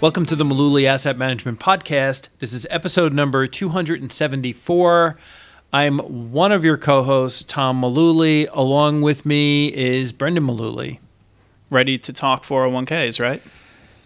Welcome 0.00 0.24
to 0.26 0.34
the 0.34 0.44
Mullooly 0.44 0.86
Asset 0.86 1.18
Management 1.18 1.60
Podcast. 1.60 2.30
This 2.38 2.54
is 2.54 2.66
episode 2.70 3.12
number 3.12 3.46
274. 3.46 5.18
I'm 5.74 5.98
one 6.32 6.52
of 6.52 6.64
your 6.64 6.78
co 6.78 7.02
hosts, 7.02 7.42
Tom 7.42 7.82
Mullooly. 7.82 8.48
Along 8.54 9.02
with 9.02 9.26
me 9.26 9.68
is 9.68 10.14
Brendan 10.14 10.44
Mullooly. 10.44 11.00
Ready 11.68 11.98
to 11.98 12.14
talk 12.14 12.44
401ks, 12.44 13.20
right? 13.20 13.42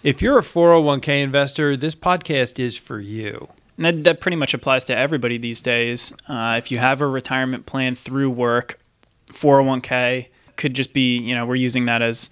If 0.03 0.21
you're 0.21 0.37
a 0.37 0.43
401k 0.43 1.23
investor, 1.23 1.77
this 1.77 1.95
podcast 1.95 2.59
is 2.59 2.77
for 2.77 2.99
you. 2.99 3.51
And 3.77 3.87
that, 3.87 4.03
that 4.03 4.21
pretty 4.21 4.37
much 4.37 4.53
applies 4.53 4.85
to 4.87 4.97
everybody 4.97 5.39
these 5.39 5.63
days. 5.63 6.13
Uh, 6.27 6.57
if 6.59 6.73
you 6.73 6.79
have 6.79 7.03
a 7.03 7.07
retirement 7.07 7.67
plan 7.67 7.95
through 7.95 8.31
work, 8.31 8.81
401k 9.29 10.27
could 10.57 10.75
just 10.75 10.93
be, 10.93 11.17
you 11.17 11.37
know, 11.37 11.47
we're 11.47 11.55
using 11.55 11.87
that 11.87 12.03
as 12.03 12.31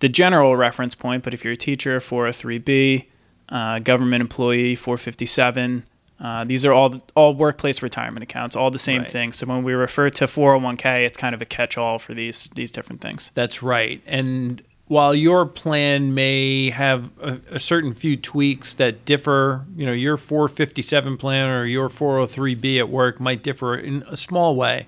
the 0.00 0.08
general 0.08 0.56
reference 0.56 0.94
point, 0.94 1.22
but 1.22 1.32
if 1.34 1.44
you're 1.44 1.54
a 1.54 1.56
teacher, 1.56 2.00
403b, 2.00 3.06
uh, 3.48 3.78
government 3.80 4.20
employee, 4.20 4.74
457, 4.74 5.84
uh, 6.18 6.44
these 6.44 6.64
are 6.64 6.72
all 6.72 6.94
all 7.14 7.34
workplace 7.34 7.82
retirement 7.82 8.22
accounts, 8.22 8.56
all 8.56 8.70
the 8.70 8.78
same 8.78 9.02
Right. 9.02 9.10
thing. 9.10 9.32
So 9.32 9.46
when 9.46 9.62
we 9.62 9.72
refer 9.74 10.08
to 10.10 10.24
401k, 10.26 11.04
it's 11.04 11.18
kind 11.18 11.34
of 11.34 11.42
a 11.42 11.44
catch-all 11.44 11.98
for 11.98 12.14
these 12.14 12.48
these 12.50 12.70
different 12.70 13.00
things. 13.02 13.30
That's 13.34 13.62
right. 13.62 14.00
And 14.06 14.62
while 14.88 15.14
your 15.14 15.44
plan 15.46 16.14
may 16.14 16.70
have 16.70 17.10
a, 17.20 17.38
a 17.50 17.58
certain 17.60 17.92
few 17.92 18.16
tweaks 18.16 18.72
that 18.74 19.04
differ, 19.04 19.66
you 19.76 19.84
know, 19.84 19.92
your 19.92 20.16
457 20.16 21.16
plan 21.18 21.48
or 21.50 21.66
your 21.66 21.88
403b 21.90 22.78
at 22.78 22.88
work 22.88 23.18
might 23.20 23.42
differ 23.42 23.76
in 23.76 24.02
a 24.08 24.16
small 24.16 24.54
way. 24.56 24.86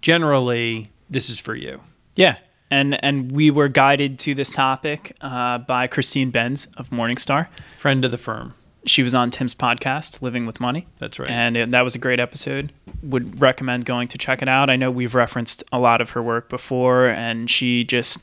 Generally, 0.00 0.90
this 1.10 1.28
is 1.28 1.40
for 1.40 1.54
you. 1.54 1.80
Yeah, 2.14 2.36
and 2.70 3.02
and 3.04 3.32
we 3.32 3.50
were 3.50 3.68
guided 3.68 4.18
to 4.20 4.34
this 4.34 4.50
topic 4.50 5.14
uh, 5.20 5.58
by 5.58 5.86
Christine 5.86 6.30
Benz 6.30 6.66
of 6.76 6.90
Morningstar. 6.90 7.48
Friend 7.76 8.04
of 8.04 8.10
the 8.10 8.18
firm. 8.18 8.54
She 8.86 9.02
was 9.02 9.14
on 9.14 9.32
Tim's 9.32 9.54
podcast, 9.54 10.22
Living 10.22 10.46
with 10.46 10.60
Money. 10.60 10.86
That's 11.00 11.18
right. 11.18 11.28
And 11.28 11.56
it, 11.56 11.70
that 11.72 11.82
was 11.82 11.96
a 11.96 11.98
great 11.98 12.20
episode. 12.20 12.72
Would 13.02 13.40
recommend 13.40 13.84
going 13.84 14.06
to 14.08 14.18
check 14.18 14.42
it 14.42 14.48
out. 14.48 14.70
I 14.70 14.76
know 14.76 14.92
we've 14.92 15.14
referenced 15.14 15.64
a 15.72 15.80
lot 15.80 16.00
of 16.00 16.10
her 16.10 16.22
work 16.22 16.48
before, 16.48 17.06
and 17.06 17.50
she 17.50 17.82
just 17.82 18.18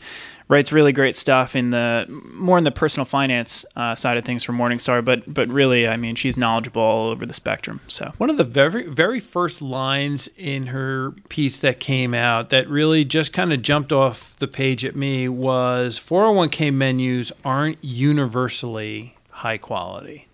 writes 0.47 0.71
really 0.71 0.91
great 0.91 1.15
stuff 1.15 1.55
in 1.55 1.69
the 1.69 2.05
more 2.09 2.57
in 2.57 2.63
the 2.63 2.71
personal 2.71 3.05
finance 3.05 3.65
uh, 3.75 3.95
side 3.95 4.17
of 4.17 4.25
things 4.25 4.43
for 4.43 4.53
Morningstar. 4.53 5.03
But 5.03 5.33
but 5.33 5.47
really, 5.49 5.87
I 5.87 5.97
mean, 5.97 6.15
she's 6.15 6.37
knowledgeable 6.37 6.81
all 6.81 7.09
over 7.09 7.25
the 7.25 7.33
spectrum. 7.33 7.81
So 7.87 8.13
One 8.17 8.29
of 8.29 8.37
the 8.37 8.43
very 8.43 8.87
very 8.87 9.19
first 9.19 9.61
lines 9.61 10.29
in 10.37 10.67
her 10.67 11.11
piece 11.29 11.59
that 11.61 11.79
came 11.79 12.13
out 12.13 12.49
that 12.49 12.67
really 12.69 13.05
just 13.05 13.33
kind 13.33 13.53
of 13.53 13.61
jumped 13.61 13.91
off 13.91 14.35
the 14.39 14.47
page 14.47 14.83
at 14.85 14.95
me 14.95 15.27
was 15.29 15.99
401k 15.99 16.73
menus 16.73 17.31
aren't 17.43 17.77
universally 17.83 19.15
high 19.29 19.57
quality. 19.57 20.27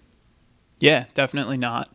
yeah, 0.80 1.06
definitely 1.14 1.58
not. 1.58 1.90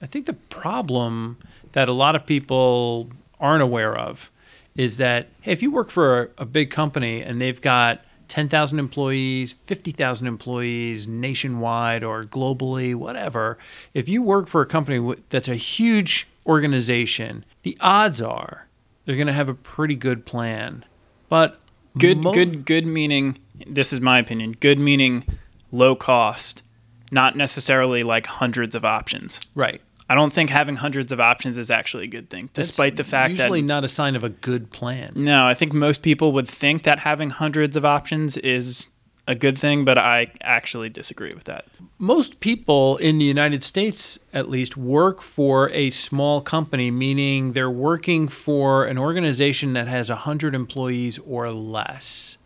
I 0.00 0.06
think 0.06 0.26
the 0.26 0.32
problem 0.32 1.38
that 1.72 1.88
a 1.88 1.92
lot 1.92 2.16
of 2.16 2.26
people 2.26 3.08
aren't 3.38 3.62
aware 3.62 3.96
of 3.96 4.30
is 4.76 4.96
that 4.96 5.28
hey, 5.42 5.52
if 5.52 5.62
you 5.62 5.70
work 5.70 5.90
for 5.90 6.22
a, 6.22 6.28
a 6.38 6.44
big 6.44 6.70
company 6.70 7.22
and 7.22 7.40
they've 7.40 7.60
got 7.60 8.04
10,000 8.28 8.78
employees, 8.78 9.52
50,000 9.52 10.26
employees 10.26 11.06
nationwide 11.06 12.02
or 12.02 12.24
globally, 12.24 12.94
whatever, 12.94 13.58
if 13.92 14.08
you 14.08 14.22
work 14.22 14.48
for 14.48 14.62
a 14.62 14.66
company 14.66 15.16
that's 15.28 15.48
a 15.48 15.54
huge 15.54 16.26
organization, 16.46 17.44
the 17.62 17.76
odds 17.80 18.22
are 18.22 18.68
they're 19.04 19.16
going 19.16 19.26
to 19.26 19.32
have 19.32 19.48
a 19.48 19.54
pretty 19.54 19.96
good 19.96 20.24
plan. 20.24 20.84
But 21.28 21.58
Good, 21.98 22.18
mo- 22.18 22.32
good, 22.32 22.64
good 22.64 22.86
meaning. 22.86 23.38
This 23.66 23.92
is 23.92 24.00
my 24.00 24.18
opinion. 24.18 24.52
Good 24.52 24.78
meaning 24.78 25.24
low 25.70 25.94
cost, 25.94 26.62
not 27.10 27.36
necessarily 27.36 28.02
like 28.02 28.26
hundreds 28.26 28.74
of 28.74 28.84
options. 28.84 29.40
right. 29.54 29.80
I 30.08 30.14
don't 30.14 30.32
think 30.32 30.50
having 30.50 30.76
hundreds 30.76 31.12
of 31.12 31.20
options 31.20 31.56
is 31.56 31.70
actually 31.70 32.04
a 32.04 32.08
good 32.08 32.28
thing, 32.28 32.50
despite 32.52 32.96
the 32.96 33.04
fact 33.04 33.36
that 33.36 33.44
usually 33.44 33.62
not 33.62 33.84
a 33.84 33.88
sign 33.88 34.16
of 34.16 34.24
a 34.24 34.28
good 34.28 34.70
plan. 34.70 35.12
No, 35.14 35.46
I 35.46 35.54
think 35.54 35.72
most 35.72 36.02
people 36.02 36.32
would 36.32 36.48
think 36.48 36.82
that 36.82 37.00
having 37.00 37.30
hundreds 37.30 37.76
of 37.76 37.84
options 37.84 38.36
is 38.36 38.88
a 39.28 39.34
good 39.36 39.56
thing, 39.56 39.84
but 39.84 39.96
I 39.96 40.32
actually 40.42 40.88
disagree 40.88 41.32
with 41.32 41.44
that. 41.44 41.66
most 41.98 42.40
people 42.40 42.96
in 42.96 43.18
the 43.18 43.24
United 43.24 43.62
States, 43.62 44.18
at 44.32 44.48
least, 44.48 44.76
work 44.76 45.22
for 45.22 45.70
a 45.72 45.90
small 45.90 46.40
company, 46.40 46.90
meaning 46.90 47.52
they're 47.52 47.70
working 47.70 48.26
for 48.26 48.84
an 48.84 48.98
organization 48.98 49.72
that 49.74 49.86
has 49.86 50.10
100 50.10 50.54
employees 50.56 51.20
or 51.20 51.52
less. 51.52 52.36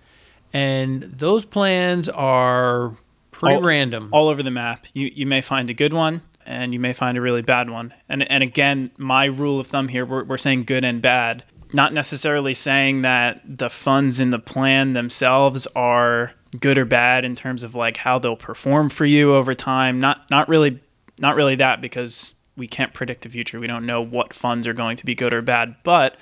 And 0.53 1.03
those 1.05 1.47
plans 1.47 2.11
are 2.11 2.93
pretty 3.31 3.57
All- 3.57 3.63
random. 3.63 4.11
All 4.13 4.29
over 4.29 4.43
the 4.43 4.51
map. 4.51 4.87
You 4.93 5.11
you 5.15 5.27
may 5.27 5.41
find 5.41 5.71
a 5.71 5.75
good 5.75 5.95
one 5.95 6.21
and 6.47 6.73
you 6.73 6.81
may 6.81 6.93
find 6.93 7.19
a 7.19 7.21
really 7.21 7.43
bad 7.43 7.71
one. 7.71 7.93
And 8.09 8.31
and 8.31 8.43
again, 8.43 8.89
my 8.97 9.27
rule 9.27 9.61
of 9.61 9.67
thumb 9.67 9.89
here, 9.89 10.07
we're, 10.07 10.25
we're 10.25 10.39
saying 10.39 10.65
good 10.65 10.85
and 10.85 11.03
bad, 11.03 11.45
not 11.73 11.93
necessarily 11.93 12.55
saying 12.55 13.03
that 13.03 13.43
the 13.45 13.71
funds 13.71 14.21
in 14.21 14.31
the 14.31 14.39
plan 14.39 14.93
themselves 14.93 15.67
are 15.75 16.33
good 16.59 16.79
or 16.79 16.85
bad 16.85 17.25
in 17.25 17.35
terms 17.35 17.63
of 17.63 17.75
like 17.75 17.99
how 17.99 18.19
they'll 18.19 18.37
perform 18.37 18.89
for 18.89 19.05
you 19.05 19.35
over 19.35 19.55
time. 19.55 20.01
Not 20.01 20.31
not 20.31 20.49
really 20.49 20.81
not 21.19 21.37
really 21.37 21.57
that 21.57 21.81
because 21.81 22.35
we 22.57 22.67
can't 22.67 22.95
predict 22.95 23.23
the 23.23 23.29
future. 23.29 23.61
We 23.61 23.67
don't 23.67 23.87
know 23.87 24.01
what 24.01 24.33
funds 24.33 24.67
are 24.67 24.73
going 24.73 24.97
to 24.97 25.05
be 25.05 25.15
good 25.15 25.33
or 25.33 25.43
bad, 25.43 25.77
but 25.83 26.17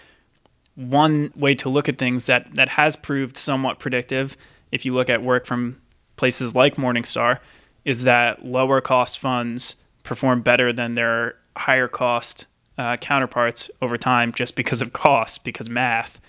one 0.74 1.32
way 1.36 1.54
to 1.54 1.68
look 1.68 1.88
at 1.88 1.98
things 1.98 2.24
that 2.24 2.54
that 2.54 2.70
has 2.70 2.96
proved 2.96 3.36
somewhat 3.36 3.78
predictive 3.78 4.36
if 4.72 4.84
you 4.84 4.92
look 4.92 5.08
at 5.08 5.22
work 5.22 5.46
from 5.46 5.80
places 6.16 6.54
like 6.54 6.76
Morningstar 6.76 7.38
is 7.84 8.02
that 8.04 8.44
lower 8.44 8.80
cost 8.80 9.18
funds 9.18 9.76
perform 10.04 10.41
better 10.42 10.72
than 10.72 10.94
their 10.94 11.34
higher 11.56 11.88
cost 11.88 12.47
uh, 12.78 12.97
counterparts 12.98 13.70
over 13.82 13.97
time 13.98 14.32
just 14.32 14.54
because 14.56 14.81
of 14.81 14.92
cost 14.92 15.42
because 15.44 15.69
math 15.69 16.20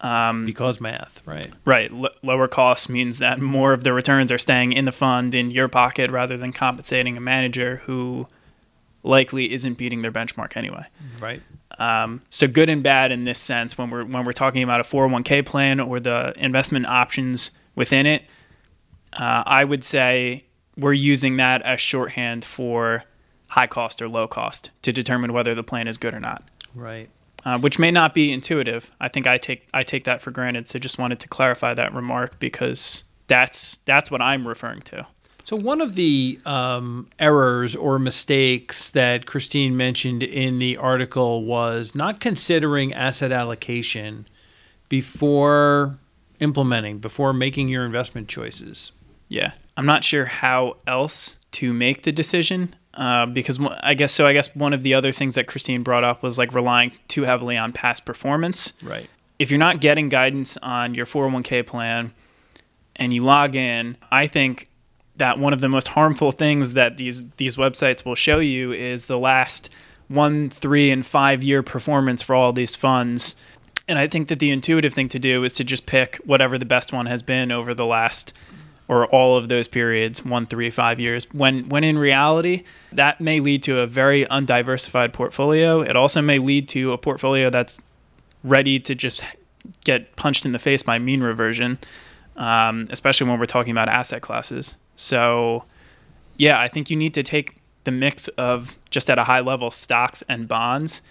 because 0.00 0.80
math, 0.80 1.20
right? 1.26 1.48
right 1.64 1.90
L- 1.92 2.10
lower 2.22 2.46
cost 2.46 2.88
means 2.88 3.18
that 3.18 3.40
more 3.40 3.72
of 3.72 3.82
the 3.82 3.92
returns 3.92 4.30
are 4.30 4.38
staying 4.38 4.72
in 4.72 4.84
the 4.84 4.92
fund 4.92 5.34
in 5.34 5.50
your 5.50 5.66
pocket 5.68 6.10
rather 6.10 6.36
than 6.36 6.52
compensating 6.52 7.16
a 7.16 7.20
manager 7.20 7.82
who 7.86 8.28
likely 9.02 9.52
isn't 9.52 9.74
beating 9.78 10.02
their 10.02 10.12
benchmark 10.12 10.56
anyway 10.56 10.84
Right. 11.20 11.42
um, 11.78 12.22
so 12.30 12.46
good 12.46 12.68
and 12.70 12.82
bad 12.82 13.10
in 13.10 13.24
this 13.24 13.40
sense 13.40 13.76
when 13.76 13.90
we're 13.90 14.04
when 14.04 14.24
we're 14.24 14.32
talking 14.32 14.62
about 14.62 14.80
a 14.80 14.84
401k 14.84 15.44
plan 15.44 15.80
or 15.80 15.98
the 15.98 16.32
investment 16.36 16.86
options 16.86 17.50
within 17.74 18.06
it. 18.06 18.22
Uh, 19.12 19.42
I 19.46 19.64
would 19.64 19.82
say 19.82 20.44
we're 20.76 20.92
using 20.92 21.36
that 21.38 21.62
as 21.62 21.80
shorthand 21.80 22.44
for 22.44 23.02
high 23.48 23.66
cost 23.66 24.00
or 24.02 24.08
low 24.08 24.26
cost 24.28 24.70
to 24.82 24.92
determine 24.92 25.32
whether 25.32 25.54
the 25.54 25.62
plan 25.62 25.88
is 25.88 25.96
good 25.96 26.14
or 26.14 26.20
not, 26.20 26.42
Right. 26.74 27.08
uh, 27.44 27.58
which 27.58 27.78
may 27.78 27.90
not 27.90 28.14
be 28.14 28.30
intuitive. 28.32 28.90
I 29.00 29.08
think 29.08 29.26
I 29.26 29.38
take 29.38 29.66
I 29.74 29.82
take 29.82 30.04
that 30.04 30.20
for 30.22 30.30
granted. 30.30 30.68
So 30.68 30.78
just 30.78 30.98
wanted 30.98 31.18
to 31.20 31.28
clarify 31.28 31.74
that 31.74 31.94
remark 31.94 32.38
because 32.38 33.04
that's 33.26 33.78
that's 33.78 34.10
what 34.10 34.20
I'm 34.22 34.46
referring 34.46 34.82
to. 34.82 35.06
So 35.44 35.56
one 35.56 35.80
of 35.80 35.94
the 35.94 36.38
um, 36.44 37.08
errors 37.18 37.74
or 37.74 37.98
mistakes 37.98 38.90
that 38.90 39.24
Christine 39.24 39.78
mentioned 39.78 40.22
in 40.22 40.58
the 40.58 40.76
article 40.76 41.42
was 41.44 41.94
not 41.94 42.20
considering 42.20 42.92
asset 42.92 43.32
allocation 43.32 44.26
before 44.90 45.98
implementing, 46.40 46.98
before 46.98 47.32
making 47.32 47.68
your 47.68 47.84
investment 47.86 48.28
choices. 48.28 48.92
Yeah, 49.28 49.52
I'm 49.76 49.86
not 49.86 50.04
sure 50.04 50.26
how 50.26 50.76
else 50.86 51.36
to 51.52 51.72
make 51.72 52.02
the 52.02 52.12
decision 52.12 52.74
uh, 52.98 53.26
because 53.26 53.60
I 53.80 53.94
guess 53.94 54.12
so. 54.12 54.26
I 54.26 54.32
guess 54.32 54.54
one 54.56 54.72
of 54.72 54.82
the 54.82 54.92
other 54.92 55.12
things 55.12 55.36
that 55.36 55.46
Christine 55.46 55.84
brought 55.84 56.02
up 56.02 56.20
was 56.20 56.36
like 56.36 56.52
relying 56.52 56.90
too 57.06 57.22
heavily 57.22 57.56
on 57.56 57.72
past 57.72 58.04
performance. 58.04 58.72
Right. 58.82 59.08
If 59.38 59.52
you're 59.52 59.58
not 59.58 59.80
getting 59.80 60.08
guidance 60.08 60.56
on 60.64 60.94
your 60.94 61.06
401k 61.06 61.64
plan 61.64 62.12
and 62.96 63.12
you 63.12 63.22
log 63.22 63.54
in, 63.54 63.96
I 64.10 64.26
think 64.26 64.68
that 65.16 65.38
one 65.38 65.52
of 65.52 65.60
the 65.60 65.68
most 65.68 65.88
harmful 65.88 66.32
things 66.32 66.74
that 66.74 66.96
these 66.96 67.30
these 67.32 67.54
websites 67.54 68.04
will 68.04 68.16
show 68.16 68.40
you 68.40 68.72
is 68.72 69.06
the 69.06 69.18
last 69.18 69.70
one, 70.08 70.50
three, 70.50 70.90
and 70.90 71.06
five 71.06 71.44
year 71.44 71.62
performance 71.62 72.20
for 72.20 72.34
all 72.34 72.52
these 72.52 72.74
funds. 72.74 73.36
And 73.86 73.96
I 73.96 74.08
think 74.08 74.26
that 74.26 74.40
the 74.40 74.50
intuitive 74.50 74.92
thing 74.92 75.08
to 75.10 75.20
do 75.20 75.44
is 75.44 75.52
to 75.54 75.64
just 75.64 75.86
pick 75.86 76.16
whatever 76.24 76.58
the 76.58 76.64
best 76.64 76.92
one 76.92 77.06
has 77.06 77.22
been 77.22 77.52
over 77.52 77.74
the 77.74 77.86
last 77.86 78.32
or 78.88 79.06
all 79.06 79.36
of 79.36 79.48
those 79.48 79.68
periods, 79.68 80.24
one, 80.24 80.46
three, 80.46 80.70
five 80.70 80.98
years. 80.98 81.26
When 81.32 81.68
when 81.68 81.84
in 81.84 81.98
reality, 81.98 82.64
that 82.90 83.20
may 83.20 83.38
lead 83.38 83.62
to 83.64 83.80
a 83.80 83.86
very 83.86 84.26
undiversified 84.28 85.12
portfolio. 85.12 85.82
It 85.82 85.94
also 85.94 86.22
may 86.22 86.38
lead 86.38 86.68
to 86.70 86.92
a 86.92 86.98
portfolio 86.98 87.50
that's 87.50 87.80
ready 88.42 88.80
to 88.80 88.94
just 88.94 89.22
get 89.84 90.16
punched 90.16 90.46
in 90.46 90.52
the 90.52 90.58
face 90.58 90.82
by 90.82 90.98
mean 90.98 91.20
reversion, 91.20 91.78
um, 92.36 92.88
especially 92.90 93.28
when 93.28 93.38
we're 93.38 93.46
talking 93.46 93.72
about 93.72 93.88
asset 93.88 94.22
classes. 94.22 94.76
So, 94.96 95.64
yeah, 96.36 96.58
I 96.58 96.68
think 96.68 96.90
you 96.90 96.96
need 96.96 97.14
to 97.14 97.22
take 97.22 97.56
the 97.84 97.90
mix 97.90 98.28
of 98.28 98.76
just 98.90 99.10
at 99.10 99.18
a 99.18 99.24
high 99.24 99.40
level 99.40 99.70
stocks 99.70 100.22
and 100.28 100.48
bonds 100.48 101.02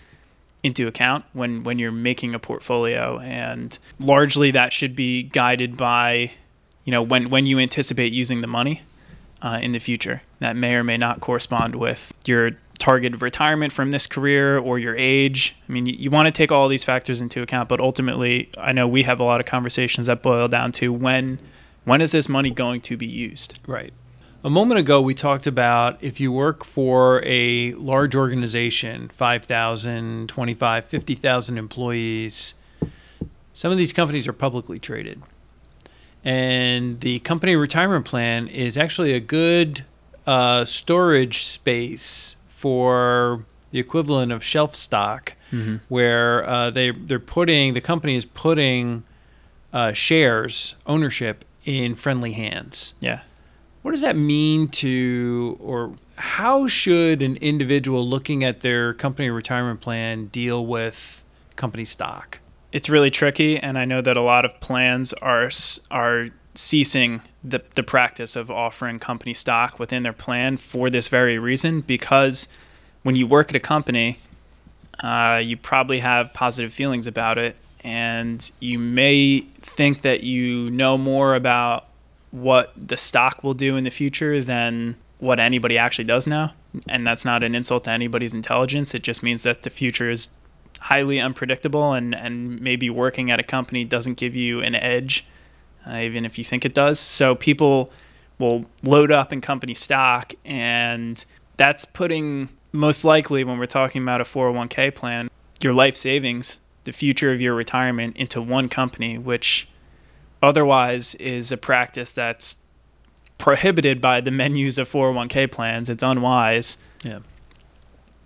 into 0.63 0.87
account 0.87 1.23
when 1.33 1.63
when 1.63 1.77
you're 1.77 1.91
making 1.91 2.33
a 2.33 2.39
portfolio 2.39 3.19
and 3.19 3.77
largely 3.99 4.51
that 4.51 4.73
should 4.73 4.95
be 4.95 5.23
guided 5.23 5.77
by 5.77 6.31
you 6.87 6.91
know 6.91 7.01
when 7.01 7.29
when 7.29 7.45
you 7.45 7.59
anticipate 7.59 8.13
using 8.13 8.39
the 8.39 8.47
money 8.47 8.81
uh, 9.41 9.59
in 9.61 9.73
the 9.73 9.79
future 9.79 10.21
that 10.39 10.55
may 10.55 10.73
or 10.73 10.83
may 10.83 10.97
not 10.97 11.19
correspond 11.19 11.75
with 11.75 12.13
your 12.25 12.51
targeted 12.79 13.21
retirement 13.21 13.73
from 13.73 13.91
this 13.91 14.07
career 14.07 14.57
or 14.57 14.79
your 14.79 14.95
age. 14.95 15.55
I 15.67 15.71
mean, 15.71 15.87
you, 15.87 15.95
you 15.97 16.09
want 16.11 16.27
to 16.27 16.31
take 16.31 16.51
all 16.51 16.67
these 16.67 16.83
factors 16.83 17.19
into 17.19 17.41
account, 17.41 17.67
but 17.67 17.79
ultimately, 17.79 18.51
I 18.57 18.71
know 18.71 18.87
we 18.87 19.03
have 19.03 19.19
a 19.19 19.23
lot 19.23 19.39
of 19.39 19.45
conversations 19.45 20.07
that 20.07 20.21
boil 20.21 20.47
down 20.47 20.71
to 20.73 20.93
when 20.93 21.39
when 21.83 22.01
is 22.01 22.13
this 22.13 22.29
money 22.29 22.51
going 22.51 22.81
to 22.81 22.95
be 22.95 23.05
used? 23.05 23.59
Right. 23.67 23.93
A 24.43 24.49
moment 24.49 24.79
ago, 24.79 25.01
we 25.01 25.13
talked 25.13 25.45
about 25.45 26.01
if 26.01 26.21
you 26.21 26.31
work 26.31 26.63
for 26.63 27.21
a 27.25 27.73
large 27.73 28.15
organization, 28.15 29.09
5,000, 29.09 30.29
25, 30.29 30.85
50,000 30.85 31.57
employees, 31.57 32.53
some 33.53 33.71
of 33.71 33.77
these 33.77 33.91
companies 33.91 34.27
are 34.27 34.33
publicly 34.33 34.79
traded. 34.79 35.21
And 36.27 36.99
the 36.99 37.19
company 37.19 37.55
retirement 37.55 38.03
plan 38.03 38.49
is 38.49 38.77
actually 38.77 39.13
a 39.13 39.21
good 39.21 39.85
uh, 40.25 40.65
storage 40.65 41.43
space 41.43 42.35
for 42.49 43.45
the 43.71 43.79
equivalent 43.79 44.31
of 44.33 44.43
shelf 44.43 44.75
stock, 44.75 45.33
Mm-hmm. 45.53 45.77
where 45.87 46.45
uh, 46.45 46.69
they 46.71 46.91
they're 46.91 47.19
putting 47.19 47.73
the 47.73 47.79
company 47.79 48.17
is 48.17 48.25
putting 48.25 49.03
uh, 49.71 49.93
shares 49.93 50.75
ownership 50.85 51.45
in 51.63 51.95
friendly 51.95 52.33
hands. 52.33 52.93
Yeah. 52.99 53.21
What 53.81 53.91
does 53.91 54.01
that 54.01 54.17
mean 54.17 54.67
to, 54.83 55.57
or 55.61 55.93
how 56.17 56.67
should 56.67 57.21
an 57.21 57.37
individual 57.37 58.05
looking 58.05 58.43
at 58.43 58.59
their 58.59 58.93
company 58.93 59.29
retirement 59.29 59.79
plan 59.79 60.25
deal 60.25 60.65
with 60.65 61.23
company 61.55 61.85
stock? 61.85 62.39
It's 62.71 62.89
really 62.89 63.11
tricky, 63.11 63.57
and 63.57 63.77
I 63.77 63.85
know 63.85 64.01
that 64.01 64.17
a 64.17 64.21
lot 64.21 64.45
of 64.45 64.59
plans 64.59 65.13
are 65.13 65.49
are 65.91 66.27
ceasing 66.55 67.21
the 67.43 67.61
the 67.75 67.83
practice 67.83 68.35
of 68.35 68.49
offering 68.51 68.99
company 68.99 69.33
stock 69.33 69.79
within 69.79 70.03
their 70.03 70.13
plan 70.13 70.57
for 70.57 70.89
this 70.89 71.07
very 71.07 71.37
reason. 71.37 71.81
Because 71.81 72.47
when 73.03 73.15
you 73.15 73.27
work 73.27 73.49
at 73.49 73.55
a 73.55 73.59
company, 73.59 74.19
uh, 74.99 75.41
you 75.43 75.55
probably 75.55 75.99
have 75.99 76.33
positive 76.33 76.73
feelings 76.73 77.07
about 77.07 77.37
it, 77.37 77.55
and 77.83 78.51
you 78.59 78.77
may 78.77 79.41
think 79.61 80.01
that 80.01 80.23
you 80.23 80.69
know 80.71 80.97
more 80.97 81.35
about 81.35 81.85
what 82.31 82.73
the 82.75 82.97
stock 82.97 83.43
will 83.43 83.53
do 83.53 83.77
in 83.77 83.83
the 83.83 83.89
future 83.89 84.43
than 84.43 84.95
what 85.19 85.39
anybody 85.39 85.77
actually 85.77 86.05
does 86.05 86.27
now. 86.27 86.53
And 86.87 87.07
that's 87.07 87.25
not 87.25 87.43
an 87.43 87.55
insult 87.55 87.85
to 87.85 87.91
anybody's 87.91 88.33
intelligence. 88.33 88.93
It 88.93 89.01
just 89.01 89.23
means 89.23 89.43
that 89.43 89.63
the 89.63 89.69
future 89.69 90.09
is 90.09 90.29
highly 90.79 91.19
unpredictable 91.19 91.93
and, 91.93 92.13
and 92.13 92.61
maybe 92.61 92.89
working 92.89 93.31
at 93.31 93.39
a 93.39 93.43
company 93.43 93.83
doesn't 93.83 94.17
give 94.17 94.35
you 94.35 94.61
an 94.61 94.75
edge, 94.75 95.25
uh, 95.85 95.97
even 95.97 96.25
if 96.25 96.37
you 96.37 96.43
think 96.43 96.65
it 96.65 96.73
does. 96.73 96.99
So 96.99 97.35
people 97.35 97.91
will 98.39 98.65
load 98.83 99.11
up 99.11 99.33
in 99.33 99.41
company 99.41 99.73
stock, 99.73 100.33
and 100.45 101.23
that's 101.57 101.85
putting 101.85 102.49
most 102.71 103.03
likely 103.03 103.43
when 103.43 103.57
we're 103.57 103.65
talking 103.65 104.03
about 104.03 104.21
a 104.21 104.23
401k 104.23 104.93
plan, 104.93 105.29
your 105.61 105.73
life 105.73 105.97
savings, 105.97 106.59
the 106.83 106.93
future 106.93 107.31
of 107.31 107.41
your 107.41 107.55
retirement 107.55 108.15
into 108.15 108.41
one 108.41 108.69
company, 108.69 109.17
which 109.17 109.67
otherwise 110.41 111.15
is 111.15 111.51
a 111.51 111.57
practice 111.57 112.11
that's 112.11 112.57
prohibited 113.37 114.01
by 114.01 114.21
the 114.21 114.31
menus 114.31 114.77
of 114.77 114.89
401k 114.89 115.51
plans. 115.51 115.89
It's 115.89 116.03
unwise. 116.03 116.77
Yeah. 117.03 117.19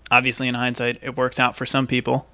Obviously, 0.10 0.48
in 0.48 0.56
hindsight, 0.56 1.00
it 1.02 1.16
works 1.16 1.40
out 1.40 1.56
for 1.56 1.66
some 1.66 1.88
people. 1.88 2.28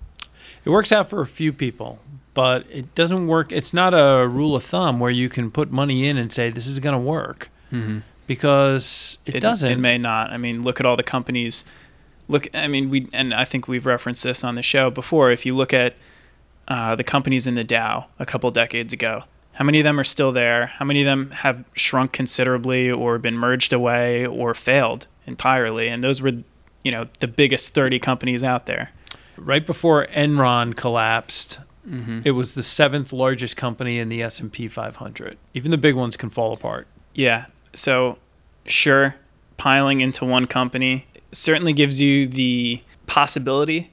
It 0.65 0.69
works 0.69 0.91
out 0.91 1.09
for 1.09 1.21
a 1.21 1.27
few 1.27 1.53
people, 1.53 1.99
but 2.33 2.65
it 2.71 2.93
doesn't 2.95 3.27
work. 3.27 3.51
It's 3.51 3.73
not 3.73 3.93
a 3.93 4.27
rule 4.27 4.55
of 4.55 4.63
thumb 4.63 4.99
where 4.99 5.11
you 5.11 5.29
can 5.29 5.49
put 5.51 5.71
money 5.71 6.07
in 6.07 6.17
and 6.17 6.31
say 6.31 6.49
this 6.49 6.67
is 6.67 6.79
going 6.79 6.93
to 6.93 6.99
work 6.99 7.49
Mm-hmm. 7.71 7.99
because 8.27 9.17
it, 9.25 9.39
doesn't. 9.41 9.69
It 9.71 9.77
may 9.79 9.97
not. 9.97 10.31
I 10.31 10.37
mean, 10.37 10.61
look 10.61 10.79
at 10.79 10.85
all 10.85 10.95
the 10.95 11.03
companies. 11.03 11.65
Look, 12.29 12.47
I 12.53 12.67
mean, 12.67 12.89
we 12.89 13.07
and 13.13 13.33
I 13.33 13.43
think 13.45 13.67
we've 13.67 13.85
referenced 13.85 14.23
this 14.23 14.43
on 14.43 14.55
the 14.55 14.61
show 14.63 14.89
before. 14.89 15.31
If 15.31 15.45
you 15.45 15.55
look 15.55 15.73
at 15.73 15.95
uh, 16.67 16.95
the 16.95 17.03
companies 17.03 17.47
in 17.47 17.55
the 17.55 17.63
Dow 17.63 18.05
a 18.19 18.25
couple 18.25 18.51
decades 18.51 18.93
ago, 18.93 19.23
how 19.55 19.65
many 19.65 19.79
of 19.79 19.83
them 19.83 19.99
are 19.99 20.03
still 20.03 20.31
there? 20.31 20.67
How 20.67 20.85
many 20.85 21.01
of 21.01 21.05
them 21.05 21.31
have 21.31 21.63
shrunk 21.73 22.11
considerably, 22.13 22.91
or 22.91 23.17
been 23.17 23.37
merged 23.37 23.73
away, 23.73 24.25
or 24.25 24.53
failed 24.53 25.07
entirely? 25.25 25.87
And 25.89 26.03
those 26.03 26.21
were, 26.21 26.33
you 26.83 26.91
know, 26.91 27.07
the 27.19 27.27
biggest 27.27 27.73
thirty 27.73 27.99
companies 27.99 28.43
out 28.43 28.65
there. 28.65 28.91
Right 29.37 29.65
before 29.65 30.05
Enron 30.07 30.75
collapsed, 30.75 31.59
Mm-hmm. 31.87 32.19
it 32.25 32.31
was 32.31 32.53
the 32.53 32.63
seventh 32.63 33.13
largest 33.13 33.55
company 33.55 33.97
in 33.97 34.09
the 34.09 34.21
S 34.21 34.41
and 34.41 34.51
P 34.51 34.67
500. 34.67 35.37
Even 35.53 35.71
the 35.71 35.77
big 35.77 35.95
ones 35.95 36.17
can 36.17 36.29
fall 36.29 36.51
apart. 36.51 36.85
Yeah. 37.13 37.45
So, 37.73 38.17
sure, 38.65 39.15
piling 39.55 40.01
into 40.01 40.25
one 40.25 40.47
company 40.47 41.07
certainly 41.31 41.71
gives 41.71 42.01
you 42.01 42.27
the 42.27 42.81
possibility 43.05 43.91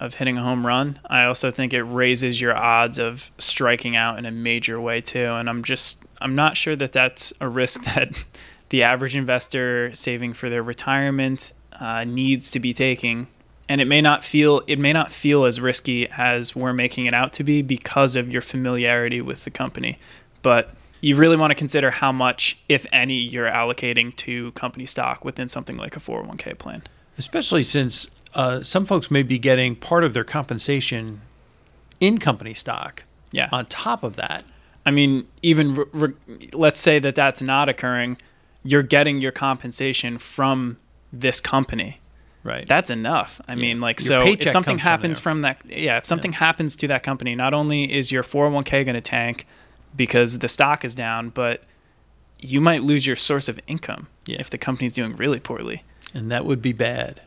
of 0.00 0.14
hitting 0.14 0.36
a 0.36 0.42
home 0.42 0.66
run. 0.66 0.98
I 1.06 1.22
also 1.24 1.52
think 1.52 1.72
it 1.72 1.84
raises 1.84 2.40
your 2.40 2.56
odds 2.56 2.98
of 2.98 3.30
striking 3.38 3.94
out 3.94 4.18
in 4.18 4.26
a 4.26 4.32
major 4.32 4.80
way 4.80 5.00
too. 5.00 5.26
And 5.30 5.48
I'm 5.48 5.62
just 5.62 6.04
I'm 6.20 6.34
not 6.34 6.56
sure 6.56 6.74
that 6.74 6.90
that's 6.90 7.32
a 7.40 7.48
risk 7.48 7.84
that 7.94 8.24
the 8.70 8.82
average 8.82 9.16
investor 9.16 9.94
saving 9.94 10.32
for 10.32 10.50
their 10.50 10.64
retirement 10.64 11.52
uh, 11.78 12.02
needs 12.02 12.50
to 12.50 12.58
be 12.58 12.72
taking. 12.72 13.28
And 13.68 13.80
it 13.80 13.86
may 13.86 14.00
not 14.00 14.22
feel 14.22 14.62
it 14.66 14.78
may 14.78 14.92
not 14.92 15.10
feel 15.10 15.44
as 15.44 15.60
risky 15.60 16.08
as 16.10 16.54
we're 16.54 16.72
making 16.72 17.06
it 17.06 17.14
out 17.14 17.32
to 17.34 17.44
be 17.44 17.62
because 17.62 18.14
of 18.14 18.32
your 18.32 18.42
familiarity 18.42 19.20
with 19.20 19.44
the 19.44 19.50
company. 19.50 19.98
But 20.42 20.74
you 21.00 21.16
really 21.16 21.36
want 21.36 21.50
to 21.50 21.54
consider 21.54 21.90
how 21.90 22.12
much, 22.12 22.58
if 22.68 22.86
any, 22.92 23.14
you're 23.18 23.50
allocating 23.50 24.14
to 24.16 24.52
company 24.52 24.86
stock 24.86 25.24
within 25.24 25.48
something 25.48 25.76
like 25.76 25.96
a 25.96 26.00
401k 26.00 26.56
plan. 26.58 26.82
especially 27.18 27.62
since 27.62 28.10
uh, 28.34 28.62
some 28.62 28.84
folks 28.84 29.10
may 29.10 29.22
be 29.22 29.38
getting 29.38 29.74
part 29.74 30.04
of 30.04 30.12
their 30.14 30.24
compensation 30.24 31.22
in 32.00 32.18
company 32.18 32.54
stock. 32.54 33.04
Yeah. 33.32 33.48
On 33.52 33.66
top 33.66 34.02
of 34.04 34.16
that, 34.16 34.44
I 34.84 34.90
mean, 34.90 35.26
even 35.42 35.74
re- 35.74 35.84
re- 35.92 36.50
let's 36.52 36.78
say 36.78 36.98
that 36.98 37.14
that's 37.14 37.42
not 37.42 37.68
occurring, 37.68 38.18
you're 38.62 38.82
getting 38.82 39.20
your 39.20 39.32
compensation 39.32 40.18
from 40.18 40.76
this 41.12 41.40
company. 41.40 42.00
Right? 42.46 42.66
That's 42.66 42.88
enough. 42.90 43.40
I 43.48 43.54
mean, 43.56 43.80
like, 43.80 44.00
Your 44.00 44.06
so 44.20 44.26
if 44.26 44.48
something 44.50 44.74
comes 44.78 44.82
from 44.82 44.90
happens 44.90 45.18
from, 45.18 45.40
that, 45.42 45.60
yeah, 45.68 45.98
if 45.98 46.04
something 46.06 46.32
happens 46.32 46.76
to 46.76 46.86
that 46.88 47.02
company, 47.02 47.34
not 47.34 47.52
only 47.52 47.92
is 47.92 48.10
your 48.12 48.22
401k 48.22 48.84
going 48.84 48.94
to 48.94 49.00
tank 49.00 49.46
because 49.94 50.38
the 50.38 50.48
stock 50.48 50.84
is 50.84 50.94
down, 50.94 51.30
but 51.30 51.62
you 52.38 52.60
might 52.60 52.82
lose 52.82 53.06
your 53.06 53.16
source 53.16 53.48
of 53.48 53.58
income 53.66 54.06
Yeah. 54.26 54.36
if 54.40 54.48
the 54.50 54.58
company's 54.58 54.92
doing 54.92 55.16
really 55.16 55.40
poorly. 55.40 55.82
and 56.14 56.30
that 56.32 56.44
would 56.46 56.62
be 56.62 56.72
bad. 56.72 57.20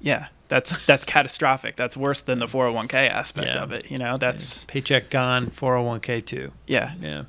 Yeah, 0.00 0.28
that's 0.48 0.84
that's 0.86 1.04
catastrophic. 1.04 1.76
That's 1.76 1.96
worse 1.96 2.20
than 2.20 2.38
the 2.40 2.46
401k 2.46 3.08
aspect 3.08 3.46
Yeah. 3.48 3.62
of 3.62 3.72
it. 3.72 3.90
You 3.90 3.98
know, 3.98 4.16
that's 4.16 4.64
Paycheck 4.66 5.10
gone, 5.10 5.46
401k 5.50 6.20
too. 6.26 6.52
yeah. 6.66 6.94
Yeah. 7.00 7.22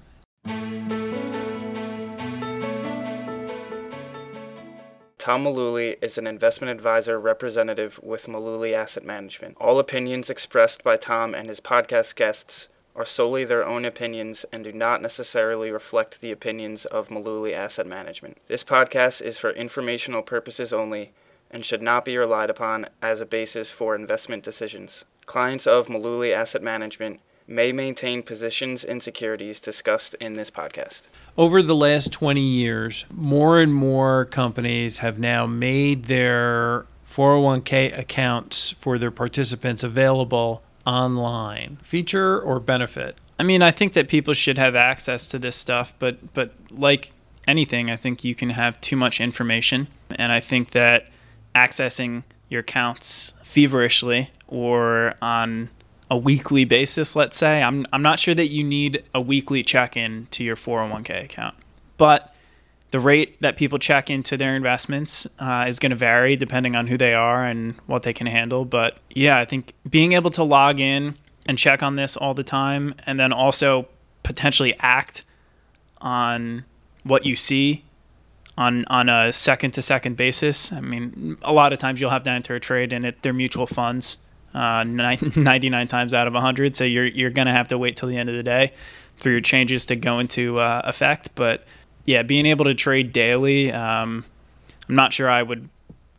Tom 5.23 5.45
Mullooly 5.45 5.95
is 6.01 6.17
an 6.17 6.27
investment 6.27 6.69
advisor 6.69 7.17
representative 7.17 7.97
with 8.03 8.27
Mullooly 8.27 8.73
Asset 8.73 9.05
Management. 9.05 9.55
All 9.57 9.79
opinions 9.79 10.29
expressed 10.29 10.83
by 10.83 10.97
Tom 10.97 11.33
and 11.33 11.47
his 11.47 11.61
podcast 11.61 12.17
guests 12.17 12.67
are 12.93 13.05
solely 13.05 13.45
their 13.45 13.65
own 13.65 13.85
opinions 13.85 14.45
and 14.51 14.65
do 14.65 14.73
not 14.73 15.01
necessarily 15.01 15.71
reflect 15.71 16.19
the 16.19 16.33
opinions 16.33 16.83
of 16.83 17.07
Mullooly 17.07 17.53
Asset 17.53 17.87
Management. 17.87 18.37
This 18.49 18.65
podcast 18.65 19.21
is 19.21 19.37
for 19.37 19.51
informational 19.51 20.23
purposes 20.23 20.73
only 20.73 21.13
and 21.49 21.63
should 21.63 21.81
not 21.81 22.03
be 22.03 22.17
relied 22.17 22.49
upon 22.49 22.87
as 23.01 23.21
a 23.21 23.25
basis 23.25 23.71
for 23.71 23.95
investment 23.95 24.43
decisions. 24.43 25.05
Clients 25.25 25.65
of 25.65 25.87
Mullooly 25.87 26.33
Asset 26.33 26.61
Management 26.61 27.21
may 27.47 27.71
maintain 27.71 28.23
positions 28.23 28.83
in 28.83 28.99
securities 28.99 29.59
discussed 29.59 30.15
in 30.15 30.33
this 30.33 30.49
podcast. 30.49 31.03
Over 31.37 31.61
the 31.61 31.75
last 31.75 32.11
20 32.11 32.41
years, 32.41 33.05
more 33.11 33.59
and 33.59 33.73
more 33.73 34.25
companies 34.25 34.99
have 34.99 35.19
now 35.19 35.45
made 35.45 36.05
their 36.05 36.85
401k 37.09 37.97
accounts 37.97 38.71
for 38.71 38.97
their 38.97 39.11
participants 39.11 39.83
available 39.83 40.63
online. 40.85 41.77
Feature 41.81 42.39
or 42.39 42.59
benefit? 42.59 43.17
I 43.39 43.43
mean, 43.43 43.61
I 43.61 43.71
think 43.71 43.93
that 43.93 44.07
people 44.07 44.33
should 44.33 44.57
have 44.57 44.75
access 44.75 45.27
to 45.27 45.39
this 45.39 45.55
stuff, 45.55 45.93
but 45.99 46.33
but 46.33 46.53
like 46.71 47.11
anything, 47.47 47.89
I 47.89 47.95
think 47.95 48.23
you 48.23 48.35
can 48.35 48.51
have 48.51 48.79
too 48.81 48.95
much 48.95 49.19
information, 49.19 49.87
and 50.15 50.31
I 50.31 50.39
think 50.39 50.71
that 50.71 51.07
accessing 51.55 52.23
your 52.49 52.61
accounts 52.61 53.33
feverishly 53.43 54.31
or 54.47 55.15
on 55.21 55.69
a 56.09 56.17
weekly 56.17 56.65
basis, 56.65 57.15
let's 57.15 57.37
say, 57.37 57.61
I'm 57.61 57.85
I'm 57.93 58.01
not 58.01 58.19
sure 58.19 58.35
that 58.35 58.47
you 58.47 58.63
need 58.63 59.03
a 59.13 59.21
weekly 59.21 59.63
check-in 59.63 60.27
to 60.31 60.43
your 60.43 60.55
401k 60.55 61.23
account, 61.25 61.55
but 61.97 62.33
the 62.91 62.99
rate 62.99 63.41
that 63.41 63.57
people 63.57 63.79
check 63.79 64.11
into 64.11 64.37
their 64.37 64.55
investments 64.55 65.25
uh, 65.39 65.65
is 65.67 65.79
going 65.79 65.89
to 65.89 65.95
vary 65.95 66.35
depending 66.35 66.75
on 66.75 66.85
who 66.85 66.95
they 66.95 67.15
are 67.15 67.43
and 67.43 67.73
what 67.87 68.03
they 68.03 68.13
can 68.13 68.27
handle. 68.27 68.65
But 68.65 68.97
yeah, 69.09 69.39
I 69.39 69.45
think 69.45 69.73
being 69.89 70.11
able 70.11 70.29
to 70.29 70.43
log 70.43 70.79
in 70.79 71.15
and 71.47 71.57
check 71.57 71.81
on 71.81 71.95
this 71.95 72.15
all 72.15 72.35
the 72.35 72.43
time 72.43 72.93
and 73.07 73.19
then 73.19 73.33
also 73.33 73.87
potentially 74.21 74.75
act 74.79 75.23
on 76.01 76.65
what 77.03 77.25
you 77.25 77.35
see 77.35 77.83
on 78.57 78.85
on 78.87 79.09
a 79.09 79.33
second 79.33 79.71
to 79.71 79.81
second 79.81 80.15
basis. 80.15 80.71
I 80.71 80.79
mean, 80.79 81.37
a 81.41 81.51
lot 81.51 81.73
of 81.73 81.79
times 81.79 81.99
you'll 81.99 82.11
have 82.11 82.23
to 82.23 82.29
enter 82.29 82.53
a 82.53 82.59
trade 82.59 82.93
and 82.93 83.05
it 83.05 83.21
they're 83.21 83.33
mutual 83.33 83.65
funds. 83.65 84.17
Uh, 84.53 84.83
99 85.35 85.87
times 85.87 86.13
out 86.13 86.27
of 86.27 86.33
100 86.33 86.75
so 86.75 86.83
you're 86.83 87.07
you're 87.07 87.31
going 87.31 87.47
to 87.47 87.51
have 87.51 87.69
to 87.69 87.77
wait 87.77 87.95
till 87.95 88.07
the 88.07 88.17
end 88.17 88.29
of 88.29 88.35
the 88.35 88.43
day 88.43 88.71
for 89.17 89.29
your 89.29 89.41
changes 89.41 89.85
to 89.87 89.95
go 89.95 90.19
into 90.19 90.59
uh, 90.59 90.81
effect. 90.85 91.29
But 91.35 91.63
yeah 92.05 92.21
being 92.21 92.45
able 92.45 92.65
to 92.65 92.73
trade 92.73 93.11
daily 93.11 93.71
um, 93.71 94.25
I'm 94.87 94.95
not 94.95 95.13
sure 95.13 95.29
I 95.29 95.41
would 95.41 95.69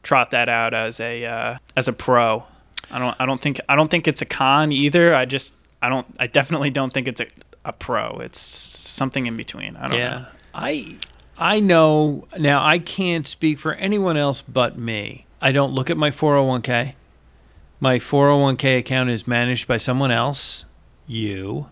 trot 0.03 0.31
that 0.31 0.49
out 0.49 0.75
as 0.75 1.01
a 1.01 1.25
uh, 1.25 1.59
as 1.77 1.89
a 1.89 1.93
pro. 1.93 2.45
I 2.91 2.99
don't 2.99 3.17
I 3.19 3.27
don't 3.27 3.41
think 3.41 3.61
I 3.69 3.75
don't 3.75 3.91
think 3.91 4.07
it's 4.07 4.23
a 4.23 4.27
con 4.27 4.71
either. 4.71 5.15
I 5.15 5.25
just 5.25 5.55
I 5.83 5.89
don't 5.89 6.07
I 6.19 6.27
definitely 6.27 6.71
don't 6.71 6.93
think 6.93 7.09
it's 7.09 7.21
a, 7.21 7.27
a 7.65 7.73
pro. 7.73 8.19
It's 8.19 8.39
something 8.39 9.27
in 9.27 9.37
between. 9.37 9.77
I 9.77 9.89
don't 9.89 9.99
yeah. 9.99 10.17
know. 10.17 10.27
I 10.55 10.99
I 11.37 11.61
know 11.61 12.29
now 12.39 12.65
I 12.65 12.79
can't 12.79 13.27
speak 13.27 13.59
for 13.59 13.75
anyone 13.75 14.17
else 14.17 14.43
but 14.43 14.79
me. 14.79 15.27
I 15.41 15.53
don't 15.53 15.73
look 15.73 15.91
at 15.91 15.97
my 15.97 16.11
401k. 16.11 16.95
My 17.81 17.99
401k 17.99 18.79
account 18.79 19.11
is 19.11 19.27
managed 19.27 19.67
by 19.69 19.77
someone 19.79 20.11
else, 20.11 20.65
you. 21.07 21.67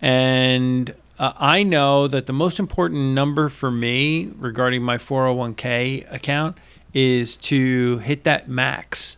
And 0.00 0.94
uh, 1.18 1.32
I 1.36 1.62
know 1.62 2.06
that 2.08 2.26
the 2.26 2.32
most 2.32 2.58
important 2.58 3.14
number 3.14 3.48
for 3.48 3.70
me 3.70 4.30
regarding 4.38 4.82
my 4.82 4.98
401k 4.98 6.12
account 6.12 6.58
is 6.92 7.36
to 7.36 7.98
hit 7.98 8.24
that 8.24 8.48
max 8.48 9.16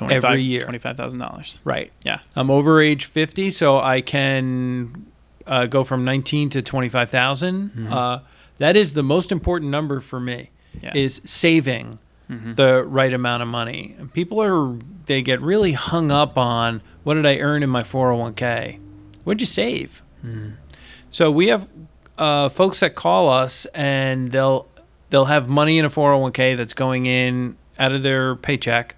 every 0.00 0.42
year. 0.42 0.66
$25,000 0.66 1.58
Right. 1.64 1.90
yeah 2.02 2.20
I'm 2.34 2.50
over 2.50 2.80
age 2.80 3.04
50, 3.06 3.50
so 3.50 3.78
I 3.78 4.00
can 4.00 5.06
uh, 5.46 5.66
go 5.66 5.84
from 5.84 6.04
19 6.04 6.50
to 6.50 6.62
25,000. 6.62 7.88
Uh, 7.92 8.20
that 8.58 8.76
is 8.76 8.92
the 8.94 9.02
most 9.02 9.30
important 9.32 9.70
number 9.70 10.00
for 10.00 10.20
me. 10.20 10.50
Yeah. 10.82 10.92
Is 10.94 11.22
saving 11.24 11.98
the 12.28 12.82
right 12.84 13.12
amount 13.12 13.42
of 13.42 13.48
money. 13.48 13.94
And 13.98 14.12
people 14.12 14.42
are 14.42 14.76
they 15.06 15.22
get 15.22 15.40
really 15.40 15.72
hung 15.72 16.10
up 16.10 16.36
on 16.36 16.82
what 17.04 17.14
did 17.14 17.26
I 17.26 17.38
earn 17.38 17.62
in 17.62 17.70
my 17.70 17.82
401k? 17.82 18.78
What'd 19.24 19.40
you 19.40 19.46
save? 19.46 20.02
So 21.10 21.30
we 21.30 21.46
have 21.48 21.68
uh, 22.18 22.48
folks 22.48 22.80
that 22.80 22.94
call 22.94 23.28
us 23.28 23.66
and 23.66 24.32
they'll 24.32 24.66
they'll 25.10 25.26
have 25.26 25.48
money 25.48 25.78
in 25.78 25.84
a 25.84 25.90
401k 25.90 26.56
that's 26.56 26.74
going 26.74 27.06
in 27.06 27.56
out 27.78 27.92
of 27.92 28.02
their 28.02 28.34
paycheck, 28.36 28.96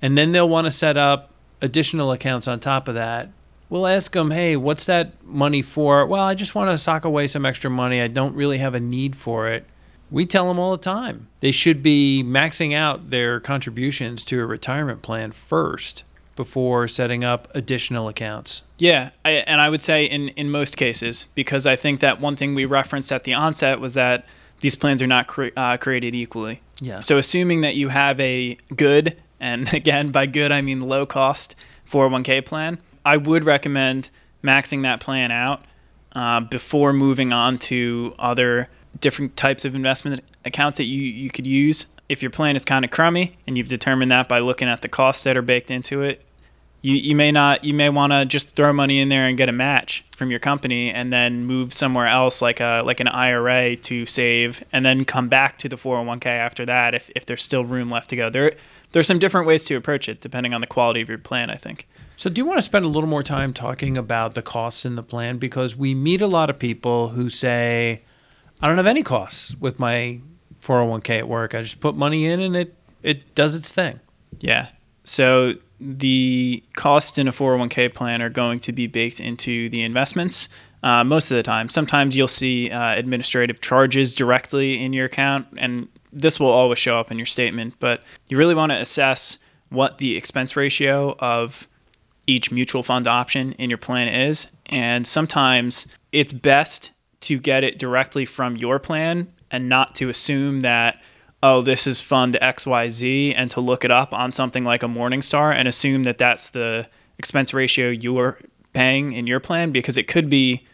and 0.00 0.18
then 0.18 0.32
they'll 0.32 0.48
want 0.48 0.66
to 0.66 0.70
set 0.70 0.96
up 0.96 1.30
additional 1.60 2.12
accounts 2.12 2.46
on 2.48 2.60
top 2.60 2.88
of 2.88 2.94
that. 2.94 3.30
We'll 3.70 3.86
ask 3.86 4.12
them, 4.12 4.32
hey, 4.32 4.56
what's 4.56 4.84
that 4.84 5.24
money 5.24 5.62
for? 5.62 6.04
Well, 6.04 6.22
I 6.22 6.34
just 6.34 6.54
want 6.54 6.70
to 6.70 6.76
sock 6.76 7.06
away 7.06 7.26
some 7.26 7.46
extra 7.46 7.70
money. 7.70 8.02
I 8.02 8.08
don't 8.08 8.34
really 8.34 8.58
have 8.58 8.74
a 8.74 8.80
need 8.80 9.16
for 9.16 9.48
it. 9.48 9.64
We 10.12 10.26
tell 10.26 10.46
them 10.46 10.58
all 10.58 10.70
the 10.72 10.82
time 10.82 11.28
they 11.40 11.50
should 11.50 11.82
be 11.82 12.22
maxing 12.24 12.74
out 12.74 13.10
their 13.10 13.40
contributions 13.40 14.22
to 14.26 14.40
a 14.40 14.46
retirement 14.46 15.02
plan 15.02 15.32
first 15.32 16.04
before 16.36 16.86
setting 16.86 17.24
up 17.24 17.48
additional 17.54 18.08
accounts. 18.08 18.62
Yeah, 18.78 19.10
I, 19.24 19.30
and 19.30 19.60
I 19.60 19.68
would 19.68 19.82
say 19.82 20.04
in, 20.04 20.28
in 20.28 20.50
most 20.50 20.76
cases, 20.76 21.26
because 21.34 21.66
I 21.66 21.76
think 21.76 22.00
that 22.00 22.20
one 22.20 22.36
thing 22.36 22.54
we 22.54 22.64
referenced 22.64 23.10
at 23.10 23.24
the 23.24 23.34
onset 23.34 23.80
was 23.80 23.94
that 23.94 24.26
these 24.60 24.74
plans 24.76 25.02
are 25.02 25.06
not 25.06 25.26
cre- 25.26 25.48
uh, 25.56 25.76
created 25.78 26.14
equally. 26.14 26.60
Yeah. 26.80 27.00
So 27.00 27.18
assuming 27.18 27.62
that 27.62 27.74
you 27.74 27.88
have 27.88 28.20
a 28.20 28.56
good, 28.74 29.16
and 29.40 29.72
again 29.74 30.10
by 30.10 30.26
good 30.26 30.52
I 30.52 30.60
mean 30.60 30.80
low 30.80 31.06
cost 31.06 31.54
401k 31.90 32.44
plan, 32.44 32.78
I 33.04 33.16
would 33.16 33.44
recommend 33.44 34.10
maxing 34.44 34.82
that 34.82 35.00
plan 35.00 35.30
out 35.30 35.64
uh, 36.12 36.40
before 36.40 36.92
moving 36.92 37.32
on 37.32 37.58
to 37.58 38.14
other 38.18 38.68
different 39.00 39.36
types 39.36 39.64
of 39.64 39.74
investment 39.74 40.20
accounts 40.44 40.78
that 40.78 40.84
you, 40.84 41.02
you 41.02 41.30
could 41.30 41.46
use. 41.46 41.86
If 42.08 42.22
your 42.22 42.30
plan 42.30 42.56
is 42.56 42.64
kind 42.64 42.84
of 42.84 42.90
crummy 42.90 43.36
and 43.46 43.56
you've 43.56 43.68
determined 43.68 44.10
that 44.10 44.28
by 44.28 44.38
looking 44.40 44.68
at 44.68 44.82
the 44.82 44.88
costs 44.88 45.22
that 45.24 45.36
are 45.36 45.42
baked 45.42 45.70
into 45.70 46.02
it, 46.02 46.24
you, 46.82 46.96
you 46.96 47.14
may 47.14 47.30
not 47.30 47.64
you 47.64 47.74
may 47.74 47.88
want 47.88 48.12
to 48.12 48.24
just 48.26 48.56
throw 48.56 48.72
money 48.72 48.98
in 48.98 49.08
there 49.08 49.24
and 49.26 49.38
get 49.38 49.48
a 49.48 49.52
match 49.52 50.04
from 50.16 50.30
your 50.30 50.40
company 50.40 50.90
and 50.90 51.12
then 51.12 51.46
move 51.46 51.72
somewhere 51.72 52.08
else 52.08 52.42
like 52.42 52.60
a 52.60 52.82
like 52.84 52.98
an 52.98 53.08
IRA 53.08 53.76
to 53.76 54.04
save 54.04 54.64
and 54.72 54.84
then 54.84 55.04
come 55.04 55.28
back 55.28 55.58
to 55.58 55.68
the 55.68 55.76
401k 55.76 56.26
after 56.26 56.66
that 56.66 56.94
if, 56.94 57.08
if 57.14 57.24
there's 57.24 57.42
still 57.42 57.64
room 57.64 57.90
left 57.90 58.10
to 58.10 58.16
go. 58.16 58.28
There 58.28 58.52
there's 58.92 59.06
some 59.06 59.18
different 59.18 59.46
ways 59.46 59.64
to 59.66 59.76
approach 59.76 60.08
it 60.08 60.20
depending 60.20 60.52
on 60.54 60.60
the 60.60 60.66
quality 60.66 61.00
of 61.00 61.08
your 61.08 61.18
plan, 61.18 61.50
I 61.50 61.56
think. 61.56 61.86
So, 62.16 62.30
do 62.30 62.40
you 62.40 62.44
want 62.44 62.58
to 62.58 62.62
spend 62.62 62.84
a 62.84 62.88
little 62.88 63.08
more 63.08 63.22
time 63.22 63.52
talking 63.52 63.96
about 63.96 64.34
the 64.34 64.42
costs 64.42 64.84
in 64.84 64.96
the 64.96 65.02
plan? 65.02 65.38
Because 65.38 65.76
we 65.76 65.94
meet 65.94 66.20
a 66.20 66.26
lot 66.26 66.50
of 66.50 66.58
people 66.58 67.10
who 67.10 67.30
say, 67.30 68.02
I 68.62 68.68
don't 68.68 68.76
have 68.76 68.86
any 68.86 69.02
costs 69.02 69.56
with 69.56 69.80
my 69.80 70.20
401k 70.60 71.18
at 71.18 71.28
work. 71.28 71.54
I 71.54 71.62
just 71.62 71.80
put 71.80 71.96
money 71.96 72.26
in 72.26 72.40
and 72.40 72.56
it, 72.56 72.74
it 73.02 73.34
does 73.34 73.56
its 73.56 73.72
thing. 73.72 73.98
Yeah. 74.40 74.68
So 75.04 75.54
the 75.80 76.62
costs 76.76 77.18
in 77.18 77.26
a 77.26 77.32
401k 77.32 77.92
plan 77.92 78.22
are 78.22 78.30
going 78.30 78.60
to 78.60 78.72
be 78.72 78.86
baked 78.86 79.18
into 79.18 79.68
the 79.68 79.82
investments 79.82 80.48
uh, 80.84 81.02
most 81.02 81.30
of 81.30 81.36
the 81.36 81.42
time. 81.42 81.68
Sometimes 81.68 82.16
you'll 82.16 82.28
see 82.28 82.70
uh, 82.70 82.94
administrative 82.94 83.60
charges 83.60 84.14
directly 84.14 84.80
in 84.82 84.92
your 84.92 85.06
account, 85.06 85.46
and 85.56 85.88
this 86.12 86.38
will 86.38 86.50
always 86.50 86.78
show 86.78 86.98
up 86.98 87.10
in 87.10 87.18
your 87.18 87.26
statement. 87.26 87.74
But 87.80 88.02
you 88.28 88.36
really 88.36 88.54
want 88.54 88.70
to 88.70 88.78
assess 88.78 89.38
what 89.70 89.98
the 89.98 90.16
expense 90.16 90.54
ratio 90.56 91.16
of 91.18 91.66
each 92.26 92.52
mutual 92.52 92.82
fund 92.82 93.06
option 93.06 93.52
in 93.52 93.70
your 93.70 93.78
plan 93.78 94.08
is. 94.08 94.48
And 94.66 95.06
sometimes 95.06 95.86
it's 96.12 96.32
best 96.32 96.92
to 97.22 97.38
get 97.38 97.64
it 97.64 97.78
directly 97.78 98.24
from 98.24 98.56
your 98.56 98.78
plan 98.78 99.32
and 99.50 99.68
not 99.68 99.94
to 99.96 100.08
assume 100.08 100.60
that, 100.60 101.00
oh, 101.42 101.62
this 101.62 101.86
is 101.86 102.00
fund 102.00 102.34
XYZ 102.40 103.34
and 103.36 103.50
to 103.50 103.60
look 103.60 103.84
it 103.84 103.90
up 103.90 104.12
on 104.12 104.32
something 104.32 104.64
like 104.64 104.82
a 104.82 104.86
Morningstar 104.86 105.54
and 105.54 105.68
assume 105.68 106.04
that 106.04 106.18
that's 106.18 106.50
the 106.50 106.88
expense 107.18 107.52
ratio 107.52 107.90
you're 107.90 108.38
paying 108.72 109.12
in 109.12 109.26
your 109.26 109.40
plan 109.40 109.70
because 109.70 109.96
it 109.96 110.08
could 110.08 110.30
be 110.30 110.66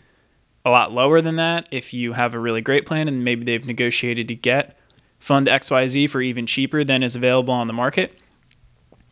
a 0.65 0.71
lot 0.71 0.93
lower 0.93 1.21
than 1.21 1.37
that 1.37 1.69
if 1.71 1.93
you 1.93 2.13
have 2.13 2.35
a 2.35 2.39
really 2.39 2.61
great 2.61 2.87
plan 2.87 3.09
and 3.09 3.25
maybe 3.25 3.45
they've 3.45 3.67
negotiated 3.67 4.29
to 4.29 4.35
get 4.35 4.77
fund 5.19 5.47
XYZ 5.47 6.09
for 6.11 6.21
even 6.21 6.47
cheaper 6.47 6.85
than 6.85 7.03
is 7.03 7.17
available 7.17 7.55
on 7.55 7.67
the 7.67 7.73
market. 7.73 8.19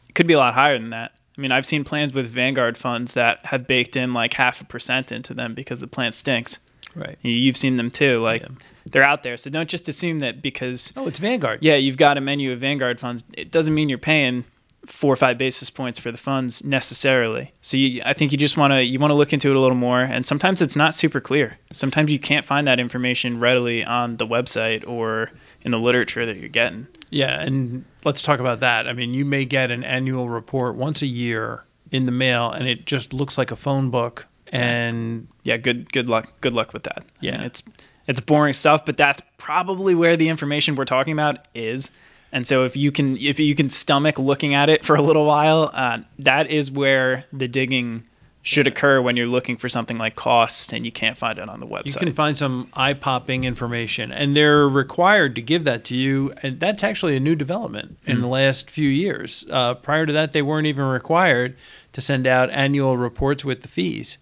It 0.09 0.15
could 0.15 0.27
be 0.27 0.35
a 0.35 0.39
lot 0.39 0.55
higher 0.55 0.79
than 0.79 0.91
that. 0.91 1.13
I 1.37 1.41
mean, 1.41 1.53
I've 1.53 1.67
seen 1.67 1.85
plans 1.85 2.15
with 2.15 2.27
Vanguard 2.27 2.79
funds 2.79 3.13
that 3.13 3.47
have 3.47 3.67
baked 3.67 3.97
in 3.97 4.15
like 4.15 4.35
half 4.35 4.61
a 4.61 4.65
percent 4.65 5.13
into 5.13 5.35
them 5.35 5.55
because 5.55 5.81
the 5.81 5.87
plan 5.87 6.13
stinks. 6.13 6.61
Right. 6.97 7.19
You've 7.23 7.57
seen 7.57 7.77
them 7.77 7.91
too. 7.91 8.21
Like 8.21 8.43
Yeah. 8.43 8.49
they're 8.91 9.07
out 9.07 9.23
there. 9.23 9.37
So 9.37 9.51
don't 9.51 9.69
just 9.69 9.89
assume 9.89 10.19
that 10.21 10.41
because 10.43 10.93
Oh, 10.97 11.07
it's 11.07 11.19
Vanguard. 11.19 11.59
yeah, 11.63 11.77
you've 11.77 11.97
got 11.99 12.17
a 12.17 12.21
menu 12.21 12.53
of 12.53 12.59
Vanguard 12.61 12.99
funds, 12.99 13.23
it 13.35 13.51
doesn't 13.51 13.75
mean 13.75 13.89
you're 13.89 13.99
paying 13.99 14.45
four 14.87 15.13
or 15.13 15.17
five 15.17 15.37
basis 15.37 15.69
points 15.69 15.99
for 15.99 16.13
the 16.13 16.19
funds 16.19 16.63
necessarily. 16.65 17.53
So 17.61 17.77
you, 17.77 18.01
I 18.07 18.13
think 18.13 18.31
you 18.31 18.39
just 18.39 18.57
want 18.57 18.73
to 18.73 18.83
you 18.85 18.99
want 19.01 19.11
to 19.11 19.17
look 19.17 19.33
into 19.33 19.51
it 19.51 19.57
a 19.57 19.61
little 19.61 19.77
more. 19.77 20.01
And 20.01 20.25
sometimes 20.25 20.63
it's 20.63 20.77
not 20.77 20.95
super 20.95 21.21
clear. 21.21 21.59
Sometimes 21.73 22.11
you 22.13 22.19
can't 22.21 22.47
find 22.47 22.67
that 22.69 22.79
information 22.81 23.41
readily 23.41 23.85
on 23.85 24.17
the 24.17 24.27
website 24.27 24.87
or 24.89 25.33
in 25.63 25.73
the 25.73 25.79
literature 25.79 26.25
that 26.25 26.37
you're 26.37 26.49
getting. 26.49 26.87
Yeah, 27.11 27.41
and 27.41 27.85
let's 28.05 28.23
talk 28.23 28.39
about 28.41 28.61
that. 28.61 28.87
I 28.89 28.93
mean, 28.93 29.13
you 29.13 29.25
may 29.25 29.45
get 29.45 29.71
an 29.73 29.83
annual 29.85 30.29
report 30.29 30.77
once 30.77 31.03
a 31.03 31.07
year 31.07 31.65
in 31.91 32.07
the 32.07 32.13
mail, 32.13 32.51
and 32.53 32.67
it 32.69 32.85
just 32.87 33.13
looks 33.13 33.37
like 33.37 33.51
a 33.51 33.57
phone 33.57 33.91
book. 33.91 34.27
And 34.53 35.29
Yeah, 35.45 35.57
good 35.57 35.93
good 35.93 36.09
luck 36.09 36.41
good 36.41 36.53
luck 36.53 36.73
with 36.73 36.85
that. 36.85 36.99
I 36.99 37.03
Yeah. 37.21 37.33
mean, 37.39 37.47
it's 37.47 37.63
it's 38.07 38.21
boring 38.21 38.55
stuff, 38.55 38.85
but 38.85 38.97
that's 38.97 39.21
probably 39.39 39.95
where 39.95 40.17
the 40.17 40.29
information 40.29 40.77
we're 40.77 40.85
talking 40.85 41.13
about 41.13 41.47
is. 41.55 41.91
And 42.33 42.47
so 42.47 42.65
if 42.65 42.77
you 42.77 42.93
can 42.93 43.17
if 43.17 43.39
you 43.41 43.55
can 43.55 43.71
stomach 43.71 44.19
looking 44.19 44.55
at 44.55 44.69
it 44.69 44.85
for 44.85 44.97
a 44.97 45.03
little 45.03 45.27
while, 45.27 45.71
uh, 45.75 45.99
that 46.19 46.51
is 46.51 46.71
where 46.71 47.25
the 47.33 47.49
digging 47.49 48.05
should 48.43 48.69
occur 48.69 49.01
when 49.01 49.17
you're 49.17 49.27
looking 49.27 49.57
for 49.57 49.69
something 49.69 49.99
like 49.99 50.15
cost 50.15 50.73
and 50.73 50.85
you 50.85 50.93
can't 50.93 51.17
find 51.17 51.37
it 51.37 51.49
on 51.49 51.59
the 51.59 51.67
website. 51.67 51.95
you 51.95 52.07
can 52.07 52.13
find 52.13 52.39
some 52.39 52.69
eye-popping 52.75 53.43
information, 53.43 54.13
and 54.13 54.37
they're 54.37 54.69
required 54.69 55.35
to 55.35 55.43
give 55.43 55.65
that 55.65 55.83
to 55.85 55.97
you. 55.97 56.33
And 56.45 56.61
that's 56.61 56.85
actually 56.85 57.17
a 57.17 57.21
new 57.21 57.35
development 57.35 57.99
in 58.07 58.21
the 58.21 58.29
last 58.29 58.71
few 58.71 58.89
years. 58.89 59.45
Uh, 59.51 59.75
prior 59.75 60.07
to 60.07 60.13
that, 60.13 60.31
they 60.31 60.43
weren't 60.43 60.69
even 60.69 60.85
required 60.85 61.57
to 61.97 62.01
send 62.03 62.27
out 62.27 62.51
annual 62.51 62.95
reports 62.99 63.43
with 63.43 63.63
the 63.63 63.69
fees. 63.69 64.19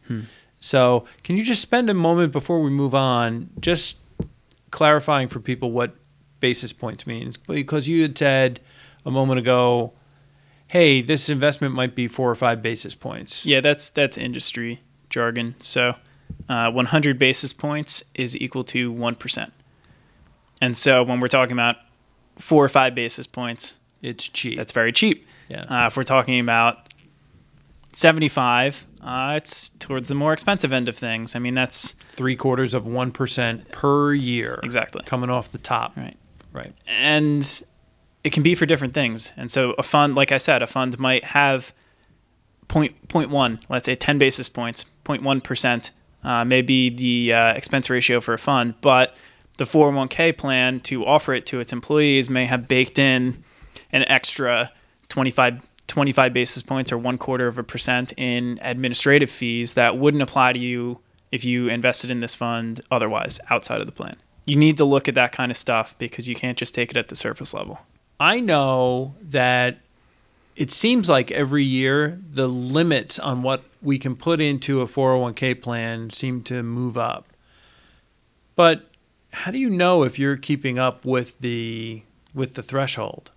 So, 0.60 1.04
can 1.24 1.36
you 1.36 1.42
just 1.42 1.60
spend 1.60 1.90
a 1.90 1.94
moment 1.94 2.32
before 2.32 2.60
we 2.62 2.70
move 2.70 2.94
on, 2.94 3.50
just 3.58 3.98
clarifying 4.70 5.26
for 5.28 5.40
people 5.40 5.72
what 5.72 5.96
basis 6.38 6.72
points 6.72 7.04
means? 7.04 7.36
Because 7.36 7.88
you 7.88 8.02
had 8.02 8.16
said 8.16 8.60
a 9.04 9.10
moment 9.10 9.40
ago, 9.40 9.92
"Hey, 10.68 11.02
this 11.02 11.28
investment 11.28 11.74
might 11.74 11.96
be 11.96 12.06
four 12.06 12.30
or 12.30 12.34
five 12.36 12.62
basis 12.62 12.94
points." 12.94 13.44
yeah, 13.44 13.60
that's 13.60 13.88
that's 13.88 14.16
industry 14.16 14.80
jargon. 15.10 15.56
So 15.58 15.96
uh, 16.48 16.70
100 16.70 17.18
basis 17.18 17.52
points 17.52 18.04
is 18.14 18.36
equal 18.36 18.62
to 18.64 18.90
one 18.92 19.16
percent. 19.16 19.52
And 20.60 20.76
so 20.76 21.02
when 21.02 21.18
we're 21.20 21.28
talking 21.28 21.52
about 21.52 21.76
four 22.38 22.64
or 22.64 22.68
five 22.68 22.94
basis 22.94 23.26
points, 23.26 23.78
It's 24.00 24.28
cheap. 24.28 24.56
that's 24.56 24.72
very 24.72 24.92
cheap. 24.92 25.26
yeah. 25.48 25.62
Uh, 25.68 25.86
if 25.88 25.96
we're 25.96 26.04
talking 26.04 26.38
about 26.40 26.88
75, 27.96 28.86
uh, 29.02 29.34
it's 29.36 29.68
towards 29.68 30.08
the 30.08 30.14
more 30.14 30.32
expensive 30.32 30.72
end 30.72 30.88
of 30.88 30.96
things. 30.96 31.34
I 31.36 31.38
mean, 31.38 31.54
that's 31.54 31.92
Three 32.12 32.36
quarters 32.36 32.74
of 32.74 32.84
1% 32.84 33.70
per 33.72 34.14
year. 34.14 34.60
exactly. 34.62 35.02
Coming 35.04 35.30
off 35.30 35.50
the 35.52 35.58
top. 35.58 35.96
Right. 35.96 36.16
Right. 36.52 36.72
and 36.86 37.62
it 38.22 38.32
can 38.32 38.42
be 38.42 38.54
for 38.54 38.64
different 38.64 38.94
things. 38.94 39.32
And 39.36 39.50
so 39.50 39.72
a 39.76 39.82
fund, 39.82 40.14
like 40.14 40.30
I 40.32 40.38
said, 40.38 40.62
a 40.62 40.66
fund 40.66 40.98
might 40.98 41.24
have 41.24 41.74
point 42.68 43.08
point 43.08 43.28
one, 43.30 43.58
let's 43.68 43.84
say 43.86 43.94
ten 43.96 44.16
basis 44.18 44.48
points, 44.48 44.86
0.1 45.04 45.42
percent, 45.42 45.90
uh, 46.22 46.44
maybe 46.44 46.88
the 46.88 47.32
uh, 47.34 47.52
expense 47.54 47.90
ratio 47.90 48.20
for 48.20 48.32
a 48.32 48.38
fund, 48.38 48.74
but 48.80 49.14
the 49.58 49.64
401k 49.64 50.36
plan 50.38 50.80
to 50.80 51.04
offer 51.04 51.34
it 51.34 51.44
to 51.46 51.60
its 51.60 51.72
employees 51.72 52.30
may 52.30 52.46
have 52.46 52.66
baked 52.66 52.98
in 52.98 53.44
an 53.92 54.02
extra 54.08 54.72
25, 55.10 55.60
25 55.86 56.32
basis 56.32 56.62
points 56.62 56.92
or 56.92 56.98
one 56.98 57.18
quarter 57.18 57.46
of 57.46 57.58
a 57.58 57.62
percent 57.62 58.12
in 58.16 58.58
administrative 58.62 59.30
fees 59.30 59.74
that 59.74 59.98
wouldn't 59.98 60.22
apply 60.22 60.52
to 60.52 60.58
you 60.58 61.00
if 61.30 61.44
you 61.44 61.68
invested 61.68 62.10
in 62.10 62.20
this 62.20 62.34
fund 62.34 62.80
otherwise 62.90 63.40
outside 63.50 63.80
of 63.80 63.86
the 63.86 63.92
plan. 63.92 64.16
You 64.46 64.56
need 64.56 64.76
to 64.76 64.84
look 64.84 65.08
at 65.08 65.14
that 65.14 65.32
kind 65.32 65.50
of 65.50 65.56
stuff 65.56 65.96
because 65.98 66.28
you 66.28 66.34
can't 66.34 66.58
just 66.58 66.74
take 66.74 66.90
it 66.90 66.96
at 66.96 67.08
the 67.08 67.16
surface 67.16 67.54
level. 67.54 67.80
I 68.20 68.40
know 68.40 69.14
that 69.20 69.78
it 70.56 70.70
seems 70.70 71.08
like 71.08 71.30
every 71.30 71.64
year 71.64 72.20
the 72.30 72.48
limits 72.48 73.18
on 73.18 73.42
what 73.42 73.64
we 73.82 73.98
can 73.98 74.16
put 74.16 74.40
into 74.40 74.80
a 74.80 74.86
401k 74.86 75.60
plan 75.60 76.10
seem 76.10 76.42
to 76.44 76.62
move 76.62 76.96
up. 76.96 77.26
But 78.54 78.88
how 79.32 79.50
do 79.50 79.58
you 79.58 79.68
know 79.68 80.04
if 80.04 80.18
you're 80.18 80.36
keeping 80.36 80.78
up 80.78 81.04
with 81.04 81.38
the 81.40 82.02
with 82.32 82.54
the 82.54 82.62
threshold? 82.62 83.32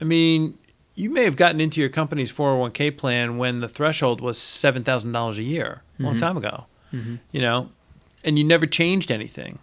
I 0.00 0.04
mean, 0.04 0.58
you 1.02 1.10
may 1.10 1.24
have 1.24 1.36
gotten 1.36 1.60
into 1.60 1.80
your 1.80 1.90
company's 1.90 2.32
401k 2.32 2.96
plan 2.96 3.36
when 3.36 3.60
the 3.60 3.68
threshold 3.68 4.20
was 4.20 4.38
$7,000 4.38 5.36
a 5.36 5.42
year, 5.42 5.82
a 5.98 6.02
long 6.02 6.12
mm-hmm. 6.12 6.20
time 6.20 6.36
ago. 6.36 6.66
Mm-hmm. 6.92 7.16
You 7.32 7.40
know, 7.40 7.70
and 8.22 8.38
you 8.38 8.44
never 8.44 8.66
changed 8.66 9.10
anything. 9.10 9.58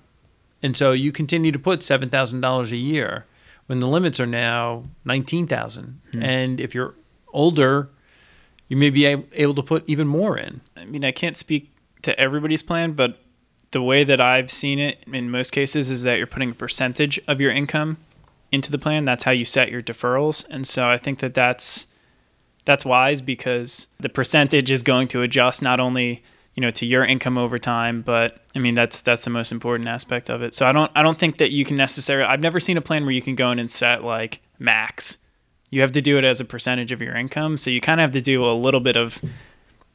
And 0.61 0.75
so 0.75 0.91
you 0.91 1.13
continue 1.13 1.53
to 1.53 1.59
put 1.59 1.79
$7,000 1.79 2.71
a 2.71 2.75
year 2.75 3.25
when 3.67 3.79
the 3.79 3.87
limits 3.87 4.19
are 4.19 4.25
now 4.25 4.83
19,000. 5.05 6.01
Mm-hmm. 6.09 6.21
And 6.21 6.59
if 6.59 6.75
you're 6.75 6.95
older, 7.31 7.89
you 8.67 8.75
may 8.75 8.89
be 8.89 9.05
able 9.05 9.53
to 9.53 9.63
put 9.63 9.87
even 9.87 10.07
more 10.07 10.37
in. 10.37 10.59
I 10.75 10.83
mean, 10.85 11.05
I 11.05 11.11
can't 11.11 11.37
speak 11.37 11.71
to 12.01 12.19
everybody's 12.19 12.63
plan, 12.63 12.93
but 12.93 13.19
the 13.71 13.81
way 13.81 14.03
that 14.03 14.19
I've 14.19 14.51
seen 14.51 14.79
it 14.79 15.03
in 15.07 15.31
most 15.31 15.51
cases 15.51 15.89
is 15.89 16.03
that 16.03 16.17
you're 16.17 16.27
putting 16.27 16.51
a 16.51 16.55
percentage 16.55 17.19
of 17.27 17.39
your 17.39 17.51
income 17.51 17.97
into 18.51 18.71
the 18.71 18.77
plan. 18.77 19.05
That's 19.05 19.23
how 19.23 19.31
you 19.31 19.45
set 19.45 19.71
your 19.71 19.81
deferrals. 19.81 20.45
And 20.49 20.67
so 20.67 20.89
I 20.89 20.97
think 20.97 21.19
that 21.19 21.33
that's 21.33 21.87
that's 22.65 22.85
wise 22.85 23.21
because 23.21 23.87
the 23.99 24.09
percentage 24.09 24.69
is 24.69 24.83
going 24.83 25.07
to 25.07 25.21
adjust 25.21 25.61
not 25.61 25.79
only 25.79 26.23
you 26.53 26.61
know 26.61 26.71
to 26.71 26.85
your 26.85 27.05
income 27.05 27.37
over 27.37 27.57
time 27.57 28.01
but 28.01 28.41
i 28.53 28.59
mean 28.59 28.75
that's 28.75 29.01
that's 29.01 29.23
the 29.23 29.29
most 29.29 29.51
important 29.51 29.87
aspect 29.87 30.29
of 30.29 30.41
it 30.41 30.53
so 30.53 30.67
i 30.67 30.71
don't 30.71 30.91
i 30.93 31.01
don't 31.01 31.17
think 31.17 31.37
that 31.37 31.51
you 31.51 31.63
can 31.63 31.77
necessarily 31.77 32.25
i've 32.25 32.41
never 32.41 32.59
seen 32.59 32.77
a 32.77 32.81
plan 32.81 33.05
where 33.05 33.13
you 33.13 33.21
can 33.21 33.33
go 33.33 33.49
in 33.49 33.59
and 33.59 33.71
set 33.71 34.03
like 34.03 34.41
max 34.59 35.17
you 35.69 35.81
have 35.81 35.93
to 35.93 36.01
do 36.01 36.17
it 36.17 36.23
as 36.23 36.41
a 36.41 36.45
percentage 36.45 36.91
of 36.91 37.01
your 37.01 37.15
income 37.15 37.55
so 37.55 37.69
you 37.69 37.79
kind 37.79 38.01
of 38.01 38.03
have 38.03 38.11
to 38.11 38.21
do 38.21 38.43
a 38.43 38.53
little 38.53 38.81
bit 38.81 38.97
of 38.97 39.21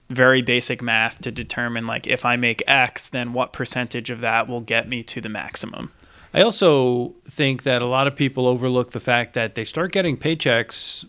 very 0.09 0.43
basic 0.43 0.81
math 0.81 1.21
to 1.21 1.31
determine 1.31 1.87
like 1.87 2.07
if 2.07 2.25
i 2.25 2.35
make 2.35 2.63
x 2.67 3.09
then 3.09 3.33
what 3.33 3.53
percentage 3.53 4.11
of 4.11 4.21
that 4.21 4.49
will 4.49 4.63
get 4.63 4.89
me 4.89 5.03
to 5.03 5.21
the 5.21 5.29
maximum 5.29 5.93
I 6.35 6.43
also 6.43 7.15
think 7.31 7.63
that 7.63 7.81
a 7.81 7.87
lot 7.87 8.07
of 8.07 8.17
people 8.17 8.47
overlook 8.47 8.91
the 8.91 9.01
fact 9.01 9.35
that 9.35 9.55
they 9.55 9.65
start 9.65 9.93
getting 9.93 10.17
paychecks 10.17 11.05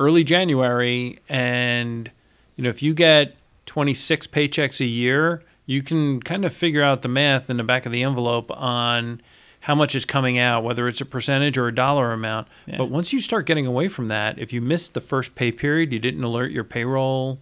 early 0.00 0.24
January 0.24 1.20
and 1.28 2.10
you 2.56 2.64
know 2.64 2.68
if 2.70 2.82
you 2.82 2.94
get 2.94 3.36
26 3.66 4.26
paychecks 4.26 4.80
a 4.80 4.86
year, 4.86 5.42
you 5.66 5.82
can 5.82 6.20
kind 6.20 6.44
of 6.44 6.52
figure 6.52 6.82
out 6.82 7.02
the 7.02 7.08
math 7.08 7.48
in 7.48 7.56
the 7.56 7.64
back 7.64 7.86
of 7.86 7.92
the 7.92 8.02
envelope 8.02 8.50
on 8.50 9.20
how 9.60 9.74
much 9.74 9.94
is 9.94 10.04
coming 10.04 10.38
out, 10.38 10.62
whether 10.62 10.86
it's 10.88 11.00
a 11.00 11.06
percentage 11.06 11.56
or 11.56 11.68
a 11.68 11.74
dollar 11.74 12.12
amount. 12.12 12.46
Yeah. 12.66 12.76
But 12.76 12.90
once 12.90 13.14
you 13.14 13.20
start 13.20 13.46
getting 13.46 13.66
away 13.66 13.88
from 13.88 14.08
that, 14.08 14.38
if 14.38 14.52
you 14.52 14.60
missed 14.60 14.92
the 14.92 15.00
first 15.00 15.34
pay 15.34 15.50
period, 15.52 15.92
you 15.92 15.98
didn't 15.98 16.22
alert 16.22 16.50
your 16.50 16.64
payroll 16.64 17.38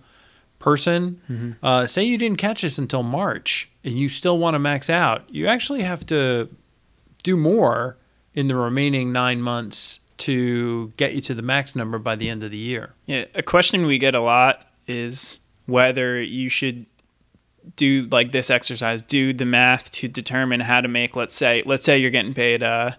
person, 0.61 1.57
uh, 1.65 1.89
say 1.89 2.05
you 2.05 2.17
didn't 2.17 2.39
catch 2.39 2.63
this 2.63 2.79
until 2.79 3.03
March 3.03 3.69
and 3.83 3.99
you 3.99 4.09
still 4.09 4.39
want 4.39 4.55
to 4.55 4.61
max 4.61 4.89
out, 4.89 5.25
you 5.29 5.49
actually 5.49 5.83
have 5.83 6.07
to 6.07 6.49
do 7.23 7.37
more 7.37 7.97
in 8.35 8.49
the 8.49 8.57
remaining 8.57 9.13
nine 9.13 9.41
months 9.41 10.01
to 10.19 10.93
get 10.97 11.15
you 11.15 11.21
to 11.21 11.35
the 11.35 11.43
max 11.43 11.75
number 11.75 11.99
by 11.99 12.15
the 12.15 12.29
end 12.29 12.43
of 12.45 12.51
the 12.51 12.59
year. 12.59 12.95
Yeah, 13.07 13.25
a 13.35 13.43
question 13.43 13.87
we 13.87 13.99
get 13.99 14.15
a 14.15 14.21
lot 14.21 14.67
is 14.87 15.41
whether 15.67 16.21
you 16.21 16.49
should 16.49 16.87
do 17.77 18.09
like 18.11 18.33
this 18.33 18.51
exercise, 18.51 19.03
do 19.03 19.33
the 19.33 19.45
math 19.45 19.91
to 19.93 20.09
determine 20.09 20.61
how 20.61 20.81
to 20.81 20.89
make. 20.89 21.17
Let's 21.17 21.35
say, 21.35 21.63
let's 21.67 21.85
say 21.85 21.99
you're 21.99 22.11
getting 22.11 22.35
paid 22.35 22.63
uh, 22.63 22.93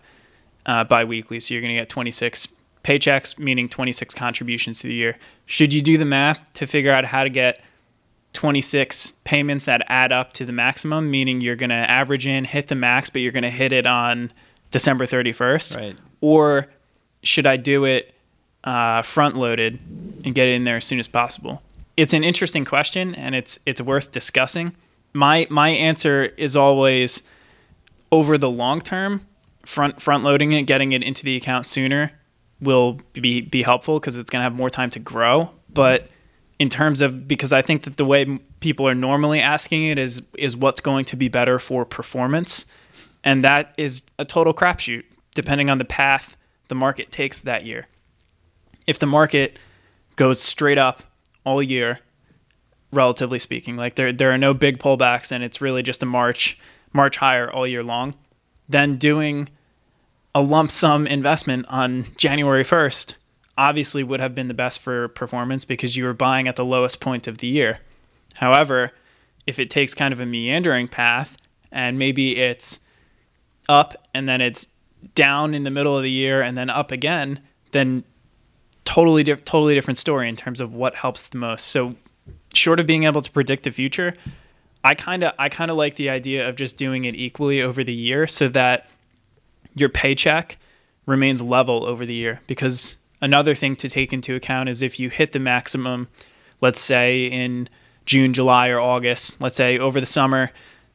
uh, 0.65 0.83
biweekly, 0.85 1.39
so 1.39 1.53
you're 1.53 1.61
going 1.61 1.75
to 1.75 1.81
get 1.81 1.89
26 1.89 2.47
paychecks, 2.83 3.39
meaning 3.39 3.69
26 3.69 4.13
contributions 4.13 4.79
to 4.79 4.87
the 4.87 4.93
year. 4.93 5.17
Should 5.45 5.73
you 5.73 5.81
do 5.81 5.97
the 5.97 6.05
math 6.05 6.39
to 6.53 6.67
figure 6.67 6.91
out 6.91 7.05
how 7.05 7.23
to 7.23 7.29
get 7.29 7.61
26 8.33 9.13
payments 9.23 9.65
that 9.65 9.83
add 9.87 10.11
up 10.11 10.33
to 10.33 10.45
the 10.45 10.51
maximum, 10.51 11.09
meaning 11.09 11.39
you're 11.39 11.55
going 11.55 11.69
to 11.69 11.75
average 11.75 12.27
in, 12.27 12.45
hit 12.45 12.67
the 12.67 12.75
max, 12.75 13.09
but 13.09 13.21
you're 13.21 13.31
going 13.31 13.43
to 13.43 13.49
hit 13.49 13.71
it 13.71 13.85
on 13.85 14.31
December 14.71 15.05
31st? 15.05 15.75
Right. 15.75 15.95
Or 16.19 16.67
should 17.21 17.45
I 17.45 17.57
do 17.57 17.85
it 17.85 18.13
uh, 18.63 19.01
front 19.03 19.35
loaded 19.35 19.79
and 20.25 20.35
get 20.35 20.47
it 20.47 20.53
in 20.53 20.63
there 20.63 20.77
as 20.77 20.85
soon 20.85 20.99
as 20.99 21.07
possible? 21.07 21.61
It's 21.95 22.13
an 22.13 22.23
interesting 22.23 22.65
question 22.65 23.13
and 23.13 23.35
it's 23.35 23.59
it's 23.65 23.79
worth 23.79 24.11
discussing. 24.11 24.73
My 25.13 25.45
my 25.49 25.69
answer 25.69 26.33
is 26.37 26.55
always 26.55 27.21
over 28.11 28.37
the 28.37 28.49
long 28.49 28.81
term, 28.81 29.27
front 29.63 30.01
front 30.01 30.23
loading 30.23 30.53
it, 30.53 30.63
getting 30.63 30.91
it 30.91 31.03
into 31.03 31.23
the 31.23 31.35
account 31.35 31.67
sooner 31.67 32.11
will 32.59 32.99
be 33.13 33.41
be 33.41 33.61
helpful 33.61 33.99
because 33.99 34.17
it's 34.17 34.29
going 34.29 34.39
to 34.39 34.43
have 34.43 34.55
more 34.55 34.71
time 34.71 34.89
to 34.91 34.99
grow. 34.99 35.51
But 35.71 36.09
in 36.63 36.69
terms 36.69 37.01
of 37.01 37.27
because 37.27 37.51
I 37.51 37.61
think 37.61 37.83
that 37.83 37.97
the 37.97 38.05
way 38.05 38.39
people 38.61 38.87
are 38.87 38.95
normally 38.95 39.41
asking 39.41 39.83
it 39.83 39.97
is 39.97 40.25
is 40.37 40.55
what's 40.55 40.79
going 40.79 41.03
to 41.03 41.17
be 41.17 41.27
better 41.27 41.59
for 41.59 41.83
performance, 41.83 42.65
and 43.21 43.43
that 43.43 43.73
is 43.77 44.03
a 44.17 44.23
total 44.23 44.53
crapshoot 44.53 45.03
depending 45.35 45.69
on 45.69 45.77
the 45.77 45.83
path 45.83 46.37
the 46.69 46.75
market 46.75 47.11
takes 47.11 47.41
that 47.41 47.65
year. 47.65 47.89
If 48.87 48.97
the 48.97 49.05
market 49.05 49.59
goes 50.15 50.41
straight 50.41 50.77
up 50.77 51.03
all 51.45 51.61
year, 51.61 51.99
relatively 52.93 53.39
speaking, 53.39 53.75
like 53.75 53.95
there 53.95 54.13
there 54.13 54.31
are 54.31 54.37
no 54.37 54.53
big 54.53 54.79
pullbacks 54.79 55.33
and 55.33 55.43
it's 55.43 55.59
really 55.59 55.83
just 55.83 56.01
a 56.01 56.05
march 56.05 56.57
march 56.93 57.17
higher 57.17 57.51
all 57.51 57.67
year 57.67 57.83
long, 57.83 58.15
then 58.69 58.95
doing 58.95 59.49
a 60.33 60.41
lump 60.41 60.71
sum 60.71 61.07
investment 61.07 61.65
on 61.67 62.05
January 62.15 62.63
1st 62.63 63.15
obviously 63.57 64.03
would 64.03 64.19
have 64.19 64.33
been 64.33 64.47
the 64.47 64.53
best 64.53 64.79
for 64.79 65.07
performance 65.09 65.65
because 65.65 65.95
you 65.95 66.05
were 66.05 66.13
buying 66.13 66.47
at 66.47 66.55
the 66.55 66.65
lowest 66.65 66.99
point 66.99 67.27
of 67.27 67.37
the 67.37 67.47
year. 67.47 67.79
However, 68.35 68.91
if 69.45 69.59
it 69.59 69.69
takes 69.69 69.93
kind 69.93 70.13
of 70.13 70.19
a 70.19 70.25
meandering 70.25 70.87
path 70.87 71.37
and 71.71 71.99
maybe 71.99 72.37
it's 72.37 72.79
up 73.69 73.95
and 74.13 74.27
then 74.27 74.41
it's 74.41 74.67
down 75.15 75.53
in 75.53 75.63
the 75.63 75.71
middle 75.71 75.97
of 75.97 76.03
the 76.03 76.11
year 76.11 76.41
and 76.41 76.57
then 76.57 76.69
up 76.69 76.91
again, 76.91 77.41
then 77.71 78.03
totally 78.85 79.23
totally 79.23 79.75
different 79.75 79.97
story 79.97 80.27
in 80.27 80.35
terms 80.35 80.59
of 80.59 80.73
what 80.73 80.95
helps 80.95 81.27
the 81.27 81.37
most. 81.37 81.67
So 81.67 81.95
short 82.53 82.79
of 82.79 82.85
being 82.85 83.03
able 83.03 83.21
to 83.21 83.31
predict 83.31 83.63
the 83.63 83.71
future, 83.71 84.15
I 84.83 84.95
kind 84.95 85.23
of 85.23 85.33
I 85.37 85.49
kind 85.49 85.71
of 85.71 85.77
like 85.77 85.95
the 85.95 86.09
idea 86.09 86.47
of 86.47 86.55
just 86.55 86.77
doing 86.77 87.05
it 87.05 87.15
equally 87.15 87.61
over 87.61 87.83
the 87.83 87.93
year 87.93 88.27
so 88.27 88.47
that 88.49 88.89
your 89.75 89.89
paycheck 89.89 90.57
remains 91.05 91.41
level 91.41 91.85
over 91.85 92.05
the 92.05 92.13
year 92.13 92.41
because 92.47 92.97
another 93.23 93.55
thing 93.55 93.75
to 93.77 93.87
take 93.89 94.11
into 94.13 94.35
account 94.35 94.69
is 94.69 94.81
if 94.81 94.99
you 94.99 95.09
hit 95.09 95.31
the 95.31 95.39
maximum 95.39 96.07
let's 96.61 96.79
say 96.81 97.25
in 97.25 97.67
June, 98.05 98.31
July 98.33 98.69
or 98.69 98.79
August, 98.79 99.41
let's 99.41 99.55
say 99.57 99.77
over 99.77 99.99
the 99.99 100.05
summer 100.05 100.51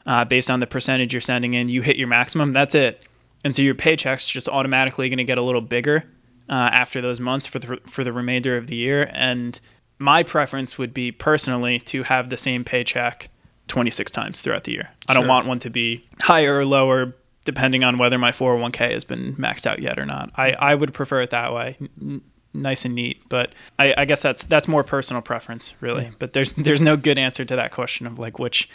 uh, 0.06 0.24
based 0.24 0.50
on 0.50 0.60
the 0.60 0.66
percentage 0.66 1.12
you're 1.12 1.20
sending 1.20 1.52
in, 1.54 1.68
you 1.68 1.82
hit 1.82 1.96
your 1.96 2.08
maximum, 2.08 2.52
that's 2.54 2.74
it. 2.74 3.02
And 3.44 3.54
so 3.54 3.60
your 3.62 3.74
paycheck's 3.74 4.24
just 4.24 4.48
automatically 4.48 5.08
going 5.10 5.18
to 5.18 5.24
get 5.24 5.36
a 5.38 5.42
little 5.42 5.60
bigger 5.60 6.04
uh, 6.48 6.52
after 6.72 7.00
those 7.02 7.20
months 7.20 7.46
for 7.46 7.58
the 7.58 7.78
for 7.86 8.02
the 8.04 8.12
remainder 8.12 8.56
of 8.56 8.66
the 8.66 8.76
year. 8.76 9.10
And 9.12 9.60
my 9.98 10.22
preference 10.22 10.78
would 10.78 10.94
be 10.94 11.12
personally 11.12 11.78
to 11.80 12.04
have 12.04 12.30
the 12.30 12.36
same 12.38 12.64
paycheck 12.64 13.28
26 13.68 14.10
times 14.10 14.40
throughout 14.40 14.64
the 14.64 14.72
year. 14.72 14.88
I 15.08 15.12
don't 15.14 15.24
Sure. 15.24 15.28
want 15.28 15.46
one 15.46 15.58
to 15.60 15.70
be 15.70 16.06
higher 16.22 16.56
or 16.58 16.64
lower 16.64 17.14
depending 17.48 17.82
on 17.82 17.96
whether 17.96 18.18
my 18.18 18.30
401k 18.30 18.90
has 18.90 19.04
been 19.04 19.34
maxed 19.36 19.66
out 19.66 19.78
yet 19.78 19.98
or 19.98 20.04
not. 20.04 20.30
I, 20.36 20.52
I 20.52 20.74
would 20.74 20.92
prefer 20.92 21.22
it 21.22 21.30
that 21.30 21.54
way. 21.54 21.78
N- 21.98 22.20
nice 22.52 22.84
and 22.84 22.94
neat, 22.94 23.26
but 23.30 23.52
I, 23.78 23.94
I 23.96 24.04
guess 24.04 24.20
that's 24.20 24.44
that's 24.44 24.68
more 24.68 24.84
personal 24.84 25.22
preference, 25.22 25.72
really. 25.80 26.10
But 26.18 26.34
there's 26.34 26.52
there's 26.52 26.82
no 26.82 26.98
good 26.98 27.16
answer 27.16 27.46
to 27.46 27.56
that 27.56 27.72
question 27.72 28.06
of 28.06 28.18
like 28.18 28.38
which 28.38 28.68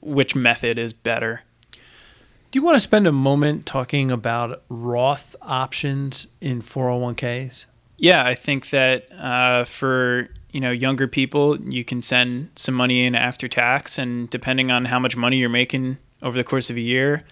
which 0.00 0.34
method 0.34 0.78
is 0.78 0.94
better. 0.94 1.42
Do 1.70 2.58
you 2.58 2.62
want 2.62 2.76
to 2.76 2.80
spend 2.80 3.06
a 3.06 3.12
moment 3.12 3.66
talking 3.66 4.10
about 4.10 4.62
Roth 4.70 5.36
options 5.42 6.28
in 6.40 6.62
401ks? 6.62 7.66
Yeah, 7.98 8.24
I 8.24 8.34
think 8.34 8.70
that 8.70 9.12
uh, 9.12 9.66
for 9.66 10.30
you 10.50 10.62
know 10.62 10.70
younger 10.70 11.06
people, 11.08 11.60
you 11.60 11.84
can 11.84 12.00
send 12.00 12.52
some 12.56 12.74
money 12.74 13.04
in 13.04 13.14
after 13.14 13.48
tax, 13.48 13.98
and 13.98 14.30
depending 14.30 14.70
on 14.70 14.86
how 14.86 14.98
much 14.98 15.14
money 15.14 15.36
you're 15.36 15.50
making 15.50 15.98
over 16.22 16.38
the 16.38 16.44
course 16.44 16.70
of 16.70 16.78
a 16.78 16.80
year, 16.80 17.24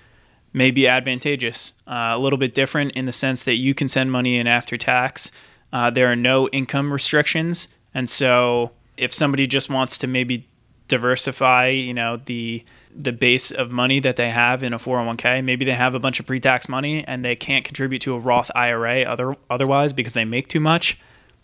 may 0.55 0.71
be 0.71 0.89
advantageous. 0.89 1.75
Uh, 1.87 2.13
a 2.15 2.19
little 2.19 2.39
bit 2.39 2.55
different 2.55 2.93
in 2.93 3.05
the 3.05 3.13
sense 3.13 3.45
that 3.45 3.57
you 3.57 3.75
can 3.75 3.89
send 3.89 4.11
money 4.11 4.39
in 4.39 4.47
after 4.47 4.79
tax. 4.79 5.31
Uh, 5.73 5.91
there 5.91 6.11
are 6.11 6.17
no 6.17 6.49
income 6.49 6.93
restrictions, 6.93 7.69
and 7.93 8.09
so 8.09 8.71
if 8.97 9.13
somebody 9.13 9.47
just 9.47 9.69
wants 9.69 9.99
to 9.99 10.07
maybe 10.07 10.49
diversify, 10.89 11.69
you 11.69 11.93
know, 11.93 12.17
the 12.17 12.65
the 12.97 13.13
base 13.13 13.51
of 13.51 13.73
money 13.73 13.99
that 13.99 14.15
they 14.15 14.31
have 14.31 14.63
in 14.63 14.73
a 14.73 14.79
401k, 14.79 15.43
maybe 15.43 15.65
they 15.65 15.75
have 15.75 15.97
a 15.97 15.99
bunch 15.99 16.21
of 16.21 16.27
pre-tax 16.27 16.69
money 16.69 17.05
and 17.09 17.25
they 17.25 17.35
can't 17.35 17.65
contribute 17.65 18.01
to 18.03 18.15
a 18.15 18.21
Roth 18.21 18.53
IRA 18.55 19.01
other 19.03 19.37
otherwise 19.51 19.93
because 19.93 20.13
they 20.13 20.25
make 20.25 20.47
too 20.47 20.61
much, 20.61 20.97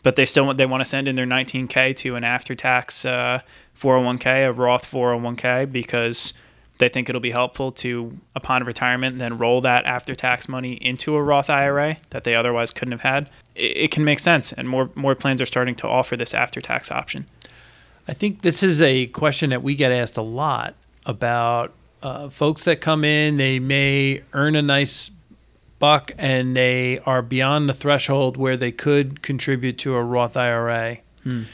but 0.05 0.14
they 0.14 0.25
still 0.25 0.55
they 0.55 0.66
want 0.66 0.81
to 0.81 0.85
send 0.85 1.09
in 1.09 1.16
their 1.16 1.27
19k 1.27 1.96
to 1.96 2.14
an 2.14 2.23
after-tax 2.23 3.05
uh, 3.05 3.40
401k, 3.77 4.46
a 4.46 4.53
Roth 4.53 4.88
401k 4.88 5.70
because 5.73 6.33
they 6.80 6.88
think 6.88 7.08
it'll 7.08 7.20
be 7.20 7.30
helpful 7.30 7.70
to 7.70 8.18
upon 8.34 8.64
retirement 8.64 9.18
then 9.18 9.38
roll 9.38 9.60
that 9.60 9.84
after-tax 9.84 10.48
money 10.48 10.72
into 10.74 11.14
a 11.14 11.22
Roth 11.22 11.48
IRA 11.48 11.98
that 12.10 12.24
they 12.24 12.34
otherwise 12.34 12.72
couldn't 12.72 12.92
have 12.92 13.02
had. 13.02 13.30
It, 13.54 13.76
it 13.76 13.90
can 13.92 14.04
make 14.04 14.18
sense, 14.18 14.52
and 14.52 14.68
more 14.68 14.90
more 14.96 15.14
plans 15.14 15.40
are 15.40 15.46
starting 15.46 15.76
to 15.76 15.88
offer 15.88 16.16
this 16.16 16.34
after-tax 16.34 16.90
option. 16.90 17.26
I 18.08 18.14
think 18.14 18.42
this 18.42 18.62
is 18.62 18.82
a 18.82 19.06
question 19.06 19.50
that 19.50 19.62
we 19.62 19.76
get 19.76 19.92
asked 19.92 20.16
a 20.16 20.22
lot 20.22 20.74
about 21.06 21.72
uh, 22.02 22.28
folks 22.28 22.64
that 22.64 22.80
come 22.80 23.04
in. 23.04 23.36
They 23.36 23.58
may 23.58 24.22
earn 24.32 24.56
a 24.56 24.62
nice 24.62 25.10
buck 25.78 26.12
and 26.18 26.56
they 26.56 26.98
are 27.00 27.22
beyond 27.22 27.68
the 27.68 27.74
threshold 27.74 28.36
where 28.36 28.56
they 28.56 28.72
could 28.72 29.22
contribute 29.22 29.78
to 29.78 29.94
a 29.94 30.02
Roth 30.02 30.36
IRA. 30.36 30.98
Hmm. 31.24 31.44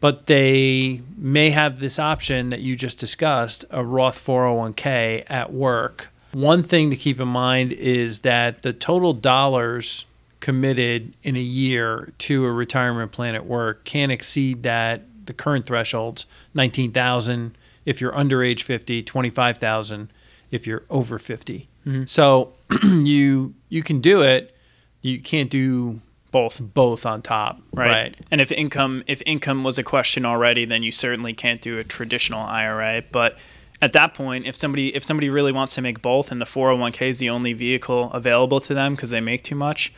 But 0.00 0.26
they 0.26 1.02
may 1.16 1.50
have 1.50 1.78
this 1.78 1.98
option 1.98 2.50
that 2.50 2.60
you 2.60 2.76
just 2.76 2.98
discussed 2.98 3.64
a 3.70 3.84
Roth 3.84 4.24
401k 4.24 5.24
at 5.28 5.52
work. 5.52 6.08
One 6.32 6.62
thing 6.62 6.90
to 6.90 6.96
keep 6.96 7.18
in 7.18 7.28
mind 7.28 7.72
is 7.72 8.20
that 8.20 8.62
the 8.62 8.72
total 8.72 9.14
dollars 9.14 10.04
committed 10.40 11.14
in 11.22 11.34
a 11.34 11.40
year 11.40 12.12
to 12.18 12.44
a 12.44 12.52
retirement 12.52 13.10
plan 13.10 13.34
at 13.34 13.46
work 13.46 13.84
can't 13.84 14.12
exceed 14.12 14.62
that 14.62 15.02
the 15.24 15.32
current 15.32 15.66
thresholds 15.66 16.26
19,000 16.54 17.56
if 17.84 18.00
you're 18.00 18.14
under 18.16 18.44
age 18.44 18.62
50 18.62 19.02
25,000 19.02 20.12
if 20.50 20.66
you're 20.66 20.84
over 20.88 21.18
50 21.18 21.68
mm-hmm. 21.86 22.04
so 22.04 22.52
you 22.84 23.54
you 23.68 23.82
can 23.82 24.00
do 24.00 24.22
it. 24.22 24.54
You 25.02 25.20
can't 25.20 25.50
do 25.50 26.00
Both. 26.36 26.60
both 26.60 27.06
on 27.06 27.22
top 27.22 27.62
right? 27.86 28.16
And 28.30 28.40
if 28.40 28.50
income 28.52 29.04
if 29.06 29.22
income 29.26 29.64
was 29.64 29.78
a 29.78 29.82
question 29.82 30.24
already, 30.24 30.64
then 30.64 30.82
you 30.82 30.92
certainly 30.92 31.32
can't 31.32 31.60
do 31.60 31.78
a 31.78 31.84
traditional 31.84 32.40
IRA. 32.40 33.02
But 33.12 33.38
at 33.80 33.92
that 33.92 34.14
point, 34.14 34.46
if 34.46 34.56
somebody 34.56 34.94
if 34.94 35.04
somebody 35.04 35.28
really 35.28 35.52
wants 35.52 35.74
to 35.74 35.82
make 35.82 36.02
both, 36.02 36.32
and 36.32 36.40
the 36.40 36.46
401k 36.46 37.02
is 37.08 37.18
the 37.18 37.30
only 37.30 37.52
vehicle 37.52 38.10
available 38.12 38.60
to 38.60 38.74
them 38.74 38.94
because 38.94 39.10
they 39.10 39.20
make 39.20 39.44
too 39.44 39.54
much, 39.54 39.92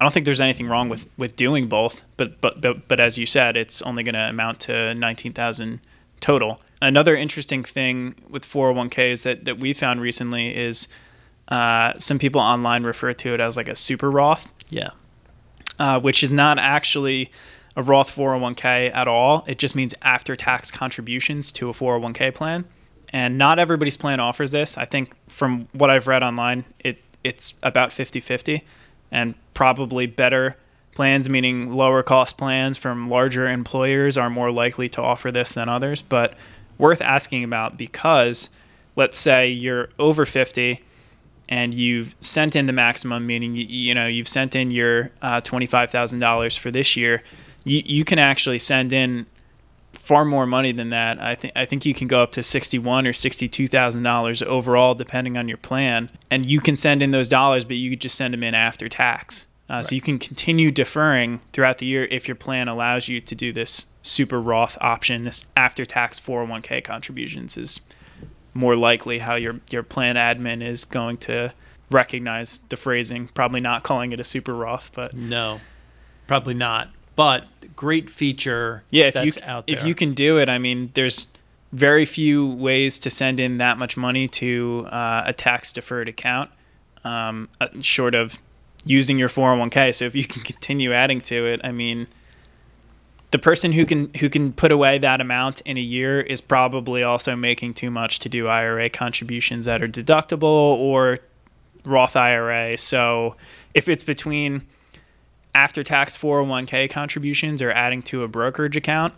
I 0.00 0.04
don't 0.04 0.12
think 0.12 0.24
there's 0.24 0.40
anything 0.40 0.68
wrong 0.68 0.88
with 0.88 1.08
with 1.16 1.36
doing 1.36 1.68
both. 1.68 2.02
But 2.16 2.40
but 2.40 2.60
but, 2.60 2.88
but 2.88 3.00
as 3.00 3.18
you 3.18 3.26
said, 3.26 3.56
it's 3.56 3.82
only 3.82 4.02
going 4.02 4.14
to 4.14 4.28
amount 4.28 4.60
to 4.60 4.94
nineteen 4.94 5.32
thousand 5.32 5.80
total. 6.20 6.60
Another 6.80 7.14
interesting 7.14 7.62
thing 7.62 8.16
with 8.28 8.44
401ks 8.44 9.22
that 9.22 9.44
that 9.44 9.58
we 9.58 9.72
found 9.72 10.00
recently 10.00 10.56
is 10.56 10.88
uh, 11.46 11.92
some 11.98 12.18
people 12.18 12.40
online 12.40 12.82
refer 12.82 13.12
to 13.12 13.34
it 13.34 13.40
as 13.40 13.56
like 13.56 13.68
a 13.68 13.76
super 13.76 14.10
Roth 14.10 14.50
yeah 14.68 14.90
uh, 15.78 16.00
which 16.00 16.22
is 16.22 16.30
not 16.30 16.58
actually 16.58 17.30
a 17.76 17.82
Roth 17.82 18.14
401k 18.14 18.94
at 18.94 19.08
all. 19.08 19.44
It 19.46 19.58
just 19.58 19.74
means 19.74 19.94
after 20.02 20.36
tax 20.36 20.70
contributions 20.70 21.52
to 21.52 21.68
a 21.68 21.72
401k 21.72 22.34
plan. 22.34 22.64
And 23.12 23.36
not 23.36 23.58
everybody's 23.58 23.96
plan 23.96 24.20
offers 24.20 24.50
this. 24.50 24.78
I 24.78 24.84
think 24.84 25.14
from 25.28 25.68
what 25.72 25.90
I've 25.90 26.06
read 26.06 26.22
online, 26.22 26.64
it 26.78 26.98
it's 27.24 27.54
about 27.62 27.90
50-50 27.90 28.62
and 29.12 29.34
probably 29.54 30.06
better 30.06 30.56
plans 30.94 31.28
meaning 31.28 31.70
lower 31.70 32.02
cost 32.02 32.36
plans 32.36 32.76
from 32.76 33.08
larger 33.08 33.48
employers 33.48 34.18
are 34.18 34.28
more 34.28 34.50
likely 34.50 34.88
to 34.90 35.00
offer 35.00 35.30
this 35.30 35.54
than 35.54 35.68
others, 35.68 36.02
but 36.02 36.34
worth 36.78 37.00
asking 37.00 37.44
about 37.44 37.76
because 37.76 38.48
let's 38.96 39.16
say 39.16 39.48
you're 39.48 39.88
over 39.98 40.26
50 40.26 40.82
and 41.52 41.74
you've 41.74 42.14
sent 42.20 42.56
in 42.56 42.64
the 42.66 42.72
maximum, 42.72 43.26
meaning 43.26 43.50
you, 43.56 43.66
you 43.86 43.94
know 43.94 44.06
you've 44.06 44.32
sent 44.38 44.56
in 44.56 44.70
your 44.70 45.10
uh, 45.20 45.40
twenty 45.50 45.66
five 45.66 45.88
thousand 45.90 46.20
dollars 46.20 46.56
for 46.56 46.70
this 46.70 46.96
year, 46.96 47.22
you 47.64 47.82
you 47.84 48.04
can 48.04 48.18
actually 48.18 48.58
send 48.58 48.92
in 48.92 49.26
far 49.92 50.24
more 50.24 50.46
money 50.46 50.72
than 50.72 50.90
that. 50.90 51.20
I 51.20 51.34
think 51.34 51.52
I 51.62 51.66
think 51.66 51.84
you 51.84 51.94
can 51.94 52.08
go 52.08 52.22
up 52.22 52.32
to 52.32 52.42
sixty 52.42 52.78
one 52.78 53.06
or 53.06 53.12
sixty 53.12 53.48
two 53.48 53.68
thousand 53.68 54.02
dollars 54.02 54.42
overall, 54.42 54.94
depending 54.94 55.36
on 55.36 55.48
your 55.48 55.58
plan, 55.58 56.08
and 56.30 56.46
you 56.46 56.60
can 56.60 56.76
send 56.76 57.02
in 57.02 57.10
those 57.10 57.28
dollars, 57.28 57.64
but 57.64 57.76
you 57.76 57.90
could 57.90 58.02
just 58.02 58.16
send 58.16 58.32
them 58.32 58.42
in 58.42 58.54
after 58.54 58.88
tax. 58.88 59.46
Uh, 59.68 59.82
So 59.82 59.94
you 59.94 60.00
can 60.00 60.18
continue 60.18 60.70
deferring 60.70 61.40
throughout 61.52 61.78
the 61.78 61.86
year 61.86 62.04
if 62.10 62.28
your 62.28 62.38
plan 62.46 62.68
allows 62.68 63.08
you 63.08 63.20
to 63.20 63.34
do 63.34 63.52
this 63.52 63.86
super 64.02 64.40
Roth 64.40 64.76
option. 64.80 65.24
This 65.24 65.46
after 65.56 65.84
tax 65.84 66.18
four 66.18 66.38
hundred 66.40 66.52
one 66.52 66.62
k 66.62 66.80
contributions 66.80 67.56
is 67.56 67.80
more 68.54 68.76
likely 68.76 69.18
how 69.18 69.34
your 69.34 69.60
your 69.70 69.82
plan 69.82 70.16
admin 70.16 70.62
is 70.62 70.84
going 70.84 71.16
to 71.18 71.52
recognize 71.90 72.58
the 72.58 72.76
phrasing. 72.76 73.28
Probably 73.28 73.60
not 73.60 73.82
calling 73.82 74.12
it 74.12 74.20
a 74.20 74.24
super 74.24 74.54
Roth, 74.54 74.90
but 74.94 75.14
no 75.14 75.60
probably 76.26 76.54
not 76.54 76.88
but 77.16 77.46
great 77.76 78.08
feature 78.08 78.84
yeah, 78.90 79.06
if 79.06 79.14
that's 79.14 79.36
you 79.36 79.42
out 79.44 79.66
there 79.66 79.76
if 79.76 79.84
you 79.84 79.94
can 79.94 80.14
do 80.14 80.38
it, 80.38 80.48
I 80.48 80.58
mean, 80.58 80.90
there's 80.94 81.26
very 81.72 82.04
few 82.04 82.46
ways 82.46 82.98
to 83.00 83.10
send 83.10 83.40
in 83.40 83.58
that 83.58 83.78
much 83.78 83.96
money 83.96 84.28
to 84.28 84.86
uh, 84.90 85.24
a 85.26 85.32
tax 85.32 85.72
deferred 85.72 86.08
account, 86.08 86.50
um, 87.04 87.48
uh, 87.60 87.68
short 87.80 88.14
of 88.14 88.38
using 88.84 89.18
your 89.18 89.28
401k. 89.28 89.94
So 89.94 90.04
if 90.04 90.14
you 90.14 90.24
can 90.24 90.42
continue 90.42 90.92
adding 90.92 91.20
to 91.22 91.46
it, 91.46 91.60
I 91.64 91.72
mean, 91.72 92.08
the 93.32 93.38
person 93.38 93.72
who 93.72 93.84
can 93.84 94.12
who 94.14 94.28
can 94.28 94.52
put 94.52 94.70
away 94.70 94.98
that 94.98 95.20
amount 95.20 95.62
in 95.62 95.76
a 95.76 95.80
year 95.80 96.20
is 96.20 96.40
probably 96.40 97.02
also 97.02 97.34
making 97.34 97.74
too 97.74 97.90
much 97.90 98.18
to 98.20 98.28
do 98.28 98.46
IRA 98.46 98.88
contributions 98.90 99.64
that 99.64 99.82
are 99.82 99.88
deductible 99.88 100.44
or 100.44 101.16
Roth 101.84 102.14
IRA. 102.14 102.76
So 102.76 103.36
if 103.74 103.88
it's 103.88 104.04
between 104.04 104.66
after 105.54 105.82
tax 105.82 106.16
401k 106.16 106.90
contributions 106.90 107.62
or 107.62 107.70
adding 107.72 108.02
to 108.02 108.22
a 108.22 108.28
brokerage 108.28 108.76
account, 108.76 109.14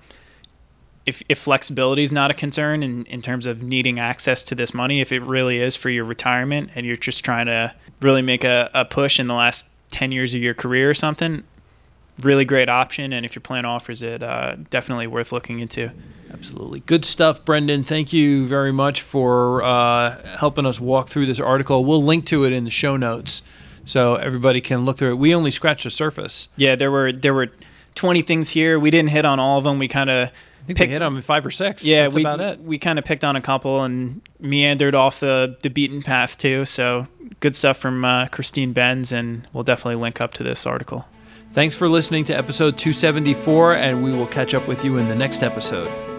if, 1.06 1.22
if 1.28 1.38
flexibility 1.38 2.02
is 2.02 2.12
not 2.12 2.30
a 2.30 2.34
concern 2.34 2.82
in, 2.82 3.04
in 3.04 3.20
terms 3.20 3.46
of 3.46 3.62
needing 3.62 3.98
access 3.98 4.42
to 4.44 4.54
this 4.54 4.72
money, 4.72 5.00
if 5.00 5.12
it 5.12 5.20
really 5.20 5.60
is 5.60 5.76
for 5.76 5.90
your 5.90 6.04
retirement 6.04 6.70
and 6.74 6.86
you're 6.86 6.96
just 6.96 7.24
trying 7.24 7.46
to 7.46 7.74
really 8.00 8.22
make 8.22 8.42
a, 8.44 8.70
a 8.74 8.84
push 8.84 9.20
in 9.20 9.26
the 9.26 9.34
last 9.34 9.68
10 9.90 10.12
years 10.12 10.34
of 10.34 10.40
your 10.40 10.54
career 10.54 10.88
or 10.88 10.94
something, 10.94 11.44
really 12.20 12.44
great 12.44 12.68
option. 12.68 13.12
And 13.12 13.24
if 13.24 13.34
your 13.34 13.40
plan 13.40 13.64
offers 13.64 14.02
it, 14.02 14.22
uh, 14.22 14.56
definitely 14.70 15.06
worth 15.06 15.32
looking 15.32 15.60
into. 15.60 15.90
Absolutely. 16.32 16.80
Good 16.80 17.04
stuff, 17.04 17.44
Brendan. 17.44 17.84
Thank 17.84 18.12
you 18.12 18.46
very 18.46 18.72
much 18.72 19.02
for 19.02 19.62
uh, 19.62 20.36
helping 20.36 20.66
us 20.66 20.80
walk 20.80 21.08
through 21.08 21.26
this 21.26 21.40
article. 21.40 21.84
We'll 21.84 22.02
link 22.02 22.26
to 22.26 22.44
it 22.44 22.52
in 22.52 22.64
the 22.64 22.70
show 22.70 22.96
notes 22.96 23.42
so 23.84 24.16
everybody 24.16 24.60
can 24.60 24.84
look 24.84 24.98
through 24.98 25.12
it. 25.12 25.18
We 25.18 25.34
only 25.34 25.50
scratched 25.50 25.84
the 25.84 25.90
surface. 25.90 26.48
Yeah, 26.56 26.74
there 26.74 26.90
were 26.90 27.12
there 27.12 27.34
were 27.34 27.50
20 27.94 28.22
things 28.22 28.50
here. 28.50 28.78
We 28.78 28.90
didn't 28.90 29.10
hit 29.10 29.24
on 29.24 29.38
all 29.38 29.58
of 29.58 29.64
them. 29.64 29.78
We 29.78 29.86
kind 29.86 30.10
of 30.10 30.30
I 30.64 30.66
think 30.66 30.78
we 30.78 30.86
hit 30.88 31.00
them 31.00 31.16
in 31.16 31.22
five 31.22 31.44
or 31.44 31.50
six. 31.50 31.84
Yeah, 31.84 32.04
That's 32.04 32.14
we, 32.14 32.22
about 32.22 32.40
it. 32.40 32.60
We 32.60 32.78
kind 32.78 32.98
of 32.98 33.04
picked 33.04 33.22
on 33.22 33.36
a 33.36 33.42
couple 33.42 33.84
and 33.84 34.22
meandered 34.40 34.94
off 34.94 35.20
the, 35.20 35.58
the 35.60 35.68
beaten 35.68 36.02
path 36.02 36.38
too. 36.38 36.64
So 36.64 37.06
good 37.40 37.54
stuff 37.54 37.76
from 37.76 38.02
uh, 38.04 38.28
Christine 38.28 38.72
Benz, 38.72 39.12
and 39.12 39.46
we'll 39.52 39.64
definitely 39.64 39.96
link 39.96 40.22
up 40.22 40.32
to 40.34 40.42
this 40.42 40.64
article. 40.64 41.06
Thanks 41.54 41.76
for 41.76 41.88
listening 41.88 42.24
to 42.24 42.36
episode 42.36 42.76
274, 42.76 43.76
and 43.76 44.02
we 44.02 44.10
will 44.10 44.26
catch 44.26 44.54
up 44.54 44.66
with 44.66 44.84
you 44.84 44.98
in 44.98 45.06
the 45.06 45.14
next 45.14 45.44
episode. 45.44 46.13